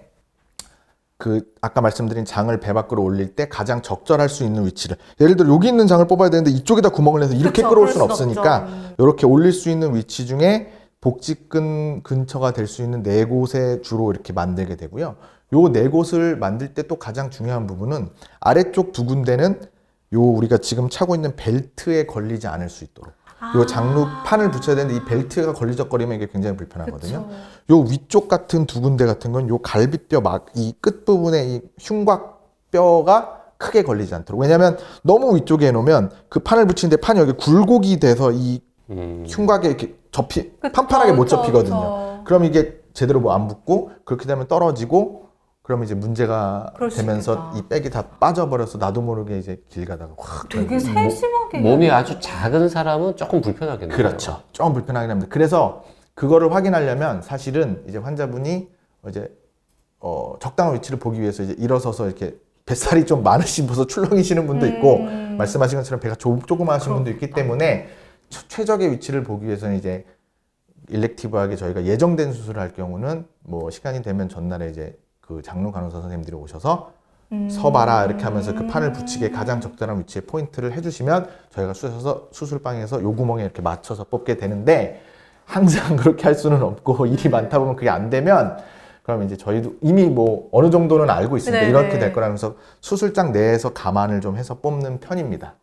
그 1.18 1.42
아까 1.62 1.82
말씀드린 1.82 2.26
장을 2.26 2.56
배 2.60 2.74
밖으로 2.74 3.04
올릴 3.04 3.36
때 3.36 3.48
가장 3.50 3.82
적절할 3.82 4.30
수 4.30 4.44
있는 4.44 4.66
위치를 4.66 4.98
예를 5.20 5.36
들어 5.36 5.52
여기 5.54 5.68
있는 5.68 5.88
장을 5.88 6.06
뽑아야 6.08 6.30
되는데 6.30 6.52
이쪽에다 6.52 6.90
구멍을 6.90 7.22
내서 7.22 7.34
이렇게 7.34 7.64
그쵸, 7.64 7.70
끌어올 7.70 7.88
수는 7.88 8.06
순 8.06 8.12
없으니까 8.12 8.58
없죠. 8.58 8.74
음. 8.76 8.94
이렇게 9.00 9.26
올릴 9.26 9.52
수 9.52 9.70
있는 9.70 9.96
위치 9.96 10.28
중에 10.28 10.72
복직근 11.02 12.04
근처가 12.04 12.52
될 12.52 12.68
수 12.68 12.84
있는 12.84 13.02
네 13.02 13.26
곳에 13.26 13.82
주로 13.82 14.12
이렇게 14.12 14.34
만들게 14.34 14.76
되고요. 14.76 15.16
요 15.54 15.70
네 15.72 15.88
곳을 15.88 16.36
만들 16.38 16.74
때 16.74 16.84
또 16.84 16.98
가장 16.98 17.30
중요한 17.30 17.66
부분은 17.68 18.10
아래쪽 18.40 18.92
두 18.92 19.06
군데는 19.06 19.62
요 20.14 20.22
우리가 20.22 20.58
지금 20.58 20.90
차고 20.90 21.16
있는 21.16 21.36
벨트에 21.36 22.06
걸리지 22.06 22.48
않을 22.48 22.70
수 22.70 22.84
있도록 22.84 23.14
요 23.56 23.66
장루 23.66 24.08
판을 24.26 24.50
붙여야 24.52 24.76
되는데 24.76 24.96
이 24.98 25.06
벨트가 25.06 25.54
걸리적거리면 25.54 26.16
이게 26.16 26.28
굉장히 26.28 26.58
불편하거든요. 26.58 27.28
그쵸. 27.28 27.38
요 27.72 27.80
위쪽 27.90 28.28
같은 28.28 28.66
두 28.66 28.82
군데 28.82 29.06
같은 29.06 29.32
건 29.32 29.48
요 29.48 29.60
갈비뼈 29.60 30.22
막 30.22 30.48
이 30.56 30.74
끝부분에 30.82 31.46
이 31.48 31.62
흉곽뼈가 31.80 33.34
크게 33.58 33.84
걸리지 33.84 34.14
않도록. 34.16 34.42
왜냐면 34.42 34.78
너무 35.04 35.36
위쪽에 35.36 35.68
해놓으면 35.68 36.12
그 36.30 36.40
판을 36.40 36.68
붙이는데 36.68 36.98
판이 37.02 37.20
여기 37.20 37.32
굴곡이 37.34 38.00
돼서 38.00 38.32
이 38.32 38.62
음. 38.90 39.26
흉곽에 39.28 39.68
이렇게 39.68 39.96
접히 40.12 40.52
그쵸, 40.60 40.72
판판하게 40.74 41.14
못 41.14 41.24
그쵸, 41.24 41.38
접히거든요. 41.38 41.76
그쵸. 41.80 42.22
그럼 42.26 42.44
이게 42.46 42.80
제대로 42.94 43.20
뭐 43.20 43.34
안 43.34 43.48
붙고 43.48 43.92
그렇게 44.06 44.26
되면 44.28 44.48
떨어지고 44.48 45.27
그러면 45.68 45.84
이제 45.84 45.96
문제가 45.96 46.72
되면서. 46.96 47.52
이 47.58 47.62
백이 47.68 47.90
다 47.90 48.02
빠져버려서 48.22 48.78
나도 48.78 49.02
모르게 49.02 49.38
이제 49.38 49.62
길 49.68 49.84
가다가 49.84 50.14
확 50.18 50.48
되게. 50.48 50.80
세심하게 50.80 51.60
몸이 51.60 51.92
아주 51.92 52.18
작은 52.22 52.70
사람은 52.70 53.18
조금 53.18 53.42
불편하겠네요. 53.42 53.98
그렇죠. 53.98 54.42
조금 54.54 54.72
불편하긴 54.72 55.12
합니다. 55.12 55.30
그래서 55.30 55.84
그거를 56.14 56.56
확인하려면 56.56 57.22
사실은 57.22 57.84
이제 57.86 57.98
환자분이 57.98 58.70
이제 59.10 59.30
어, 60.00 60.36
적당한 60.40 60.74
위치를 60.76 61.00
보기 61.00 61.20
위해서 61.20 61.44
이제 61.44 61.54
일어서서 61.60 62.06
이렇게 62.06 62.38
뱃살이 62.66 63.06
좀 63.06 63.22
많으신 63.22 63.68
분서 63.68 63.88
출렁이시는 63.88 64.48
분도 64.48 64.68
있고 64.68 65.00
음. 65.00 65.36
말씀하신 65.38 65.80
것처럼 65.80 66.00
배가 66.00 66.16
조, 66.16 66.40
조그마하신 66.48 66.94
분도 66.94 67.12
있기 67.12 67.32
때문에 67.32 67.90
처- 68.30 68.48
최적의 68.48 68.90
위치를 68.92 69.24
보기 69.24 69.48
위해서는 69.48 69.76
이제 69.76 70.06
일렉티브하게 70.88 71.58
저희가 71.58 71.84
예정된 71.84 72.32
수술을 72.32 72.62
할 72.62 72.72
경우는 72.72 73.26
뭐 73.42 73.70
시간이 73.70 74.02
되면 74.02 74.30
전날에 74.30 74.70
이제 74.70 74.98
그 75.28 75.42
장로 75.42 75.72
간호사 75.72 76.00
선생님들이 76.00 76.36
오셔서 76.38 76.92
음. 77.34 77.50
서봐라 77.50 78.06
이렇게 78.06 78.24
하면서 78.24 78.56
그 78.56 78.66
판을 78.68 78.94
붙이게 78.94 79.32
가장 79.32 79.60
적절한 79.60 80.00
위치에 80.00 80.22
포인트를 80.22 80.72
해주시면 80.72 81.28
저희가 81.50 81.74
수술서 81.74 82.30
수술방에서 82.32 83.04
요 83.04 83.14
구멍에 83.14 83.44
이렇게 83.44 83.62
맞춰서 83.62 84.06
뽑게 84.06 84.38
되는데 84.38 85.02
항상 85.46 85.96
그렇게 85.98 86.24
할 86.24 86.36
수는 86.36 86.64
없고 86.64 87.06
일이 87.06 87.28
많다 87.28 87.60
보면 87.60 87.76
그게 87.76 87.90
안 87.90 88.10
되면 88.10 88.58
그럼 89.04 89.24
이제 89.24 89.36
저희도 89.36 89.76
이미 89.82 90.06
뭐 90.06 90.48
어느 90.52 90.70
정도는 90.70 91.10
알고 91.10 91.38
있으니까 91.38 91.60
네네. 91.60 91.70
이렇게 91.70 92.00
될 92.00 92.14
거라면서 92.14 92.56
수술장 92.80 93.34
내에서 93.34 93.74
감안을 93.74 94.22
좀 94.22 94.38
해서 94.38 94.60
뽑는 94.60 95.00
편입니다. 95.00 95.56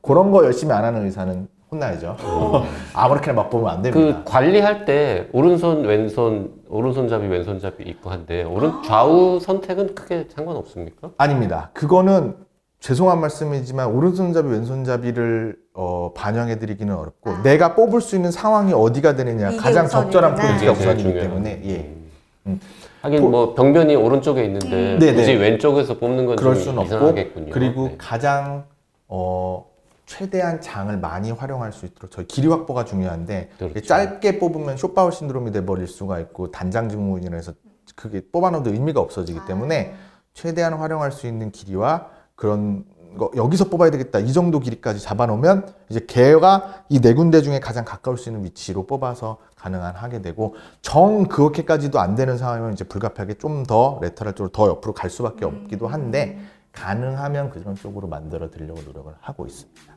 그런 0.00 0.30
거 0.30 0.44
열심히 0.44 0.72
안 0.72 0.84
하는 0.84 1.04
의사는 1.04 1.48
혼나야죠. 1.78 2.16
아무렇게나 2.94 3.34
막 3.34 3.50
뽑으면 3.50 3.72
안 3.74 3.82
됩니다. 3.82 4.22
그 4.24 4.30
관리할 4.30 4.84
때 4.84 5.28
오른손 5.32 5.84
왼손 5.84 6.52
오른손잡이 6.68 7.26
왼손잡이 7.26 7.84
있고 7.84 8.10
한데 8.10 8.42
오른 8.44 8.82
좌우 8.84 9.38
선택은 9.40 9.94
크게 9.94 10.28
상관없습니까? 10.34 11.10
아닙니다. 11.18 11.70
그거는 11.74 12.36
죄송한 12.80 13.20
말씀이지만 13.20 13.88
오른손잡이 13.92 14.48
왼손잡이를 14.48 15.56
어, 15.74 16.12
반영해 16.14 16.58
드리기는 16.58 16.94
어렵고 16.94 17.30
아. 17.30 17.42
내가 17.42 17.74
뽑을 17.74 18.00
수 18.00 18.14
있는 18.14 18.30
상황이 18.30 18.72
어디가 18.72 19.16
되느냐 19.16 19.48
이게 19.50 19.56
가장 19.58 19.88
적절한 19.88 20.34
우선이구나. 20.34 20.58
포인트가 20.58 20.74
제일 20.74 20.96
우선이기. 20.98 21.20
때문에 21.20 21.62
예. 21.64 21.76
음. 21.78 22.10
음. 22.46 22.60
하긴 23.02 23.20
보- 23.22 23.28
뭐 23.30 23.54
병변이 23.54 23.96
오른쪽에 23.96 24.44
있는데 24.44 24.98
네네. 24.98 25.14
굳이 25.14 25.34
왼쪽에서 25.34 25.98
뽑는 25.98 26.26
건 26.26 26.36
그럴 26.36 26.54
좀 26.54 26.62
수는 26.62 26.78
없고 26.80 26.86
이상하겠군요. 26.94 27.50
그리고 27.52 27.88
네. 27.88 27.94
가장 27.98 28.64
어, 29.08 29.64
최대한 30.06 30.60
장을 30.60 30.96
많이 30.98 31.30
활용할 31.30 31.72
수 31.72 31.86
있도록 31.86 32.10
저희 32.10 32.26
길이 32.26 32.48
확보가 32.48 32.84
중요한데 32.84 33.50
그렇죠. 33.58 33.80
짧게 33.88 34.38
뽑으면 34.38 34.76
쇼파울 34.76 35.12
신드롬이 35.12 35.50
돼 35.52 35.64
버릴 35.64 35.86
수가 35.86 36.20
있고 36.20 36.50
단장 36.50 36.88
증후군이라 36.88 37.36
해서 37.36 37.52
그게 37.96 38.20
뽑아놓어도 38.32 38.70
의미가 38.70 39.00
없어지기 39.00 39.40
때문에 39.46 39.94
최대한 40.34 40.74
활용할 40.74 41.12
수 41.12 41.26
있는 41.26 41.50
길이와 41.52 42.08
그런 42.34 42.84
거 43.16 43.30
여기서 43.36 43.66
뽑아야 43.70 43.90
되겠다 43.92 44.18
이 44.18 44.32
정도 44.32 44.58
길이까지 44.58 44.98
잡아놓으면 45.00 45.72
이제 45.88 46.00
개가 46.04 46.84
이 46.88 47.00
네 47.00 47.14
군데 47.14 47.42
중에 47.42 47.60
가장 47.60 47.84
가까울 47.84 48.18
수 48.18 48.28
있는 48.28 48.44
위치로 48.44 48.86
뽑아서 48.88 49.38
가능한 49.56 49.94
하게 49.94 50.20
되고 50.20 50.56
정 50.82 51.24
그렇게까지도 51.26 52.00
안 52.00 52.16
되는 52.16 52.36
상황이면 52.36 52.72
이제 52.72 52.82
불가피하게 52.84 53.34
좀 53.34 53.62
더 53.66 54.00
레터럴 54.02 54.34
쪽으로 54.34 54.50
더 54.50 54.66
옆으로 54.68 54.92
갈 54.94 55.10
수밖에 55.10 55.44
없기도 55.44 55.86
한데 55.86 56.40
가능하면 56.72 57.50
그런 57.50 57.76
쪽으로 57.76 58.08
만들어 58.08 58.50
드리려고 58.50 58.82
노력을 58.82 59.14
하고 59.20 59.46
있습니다. 59.46 59.93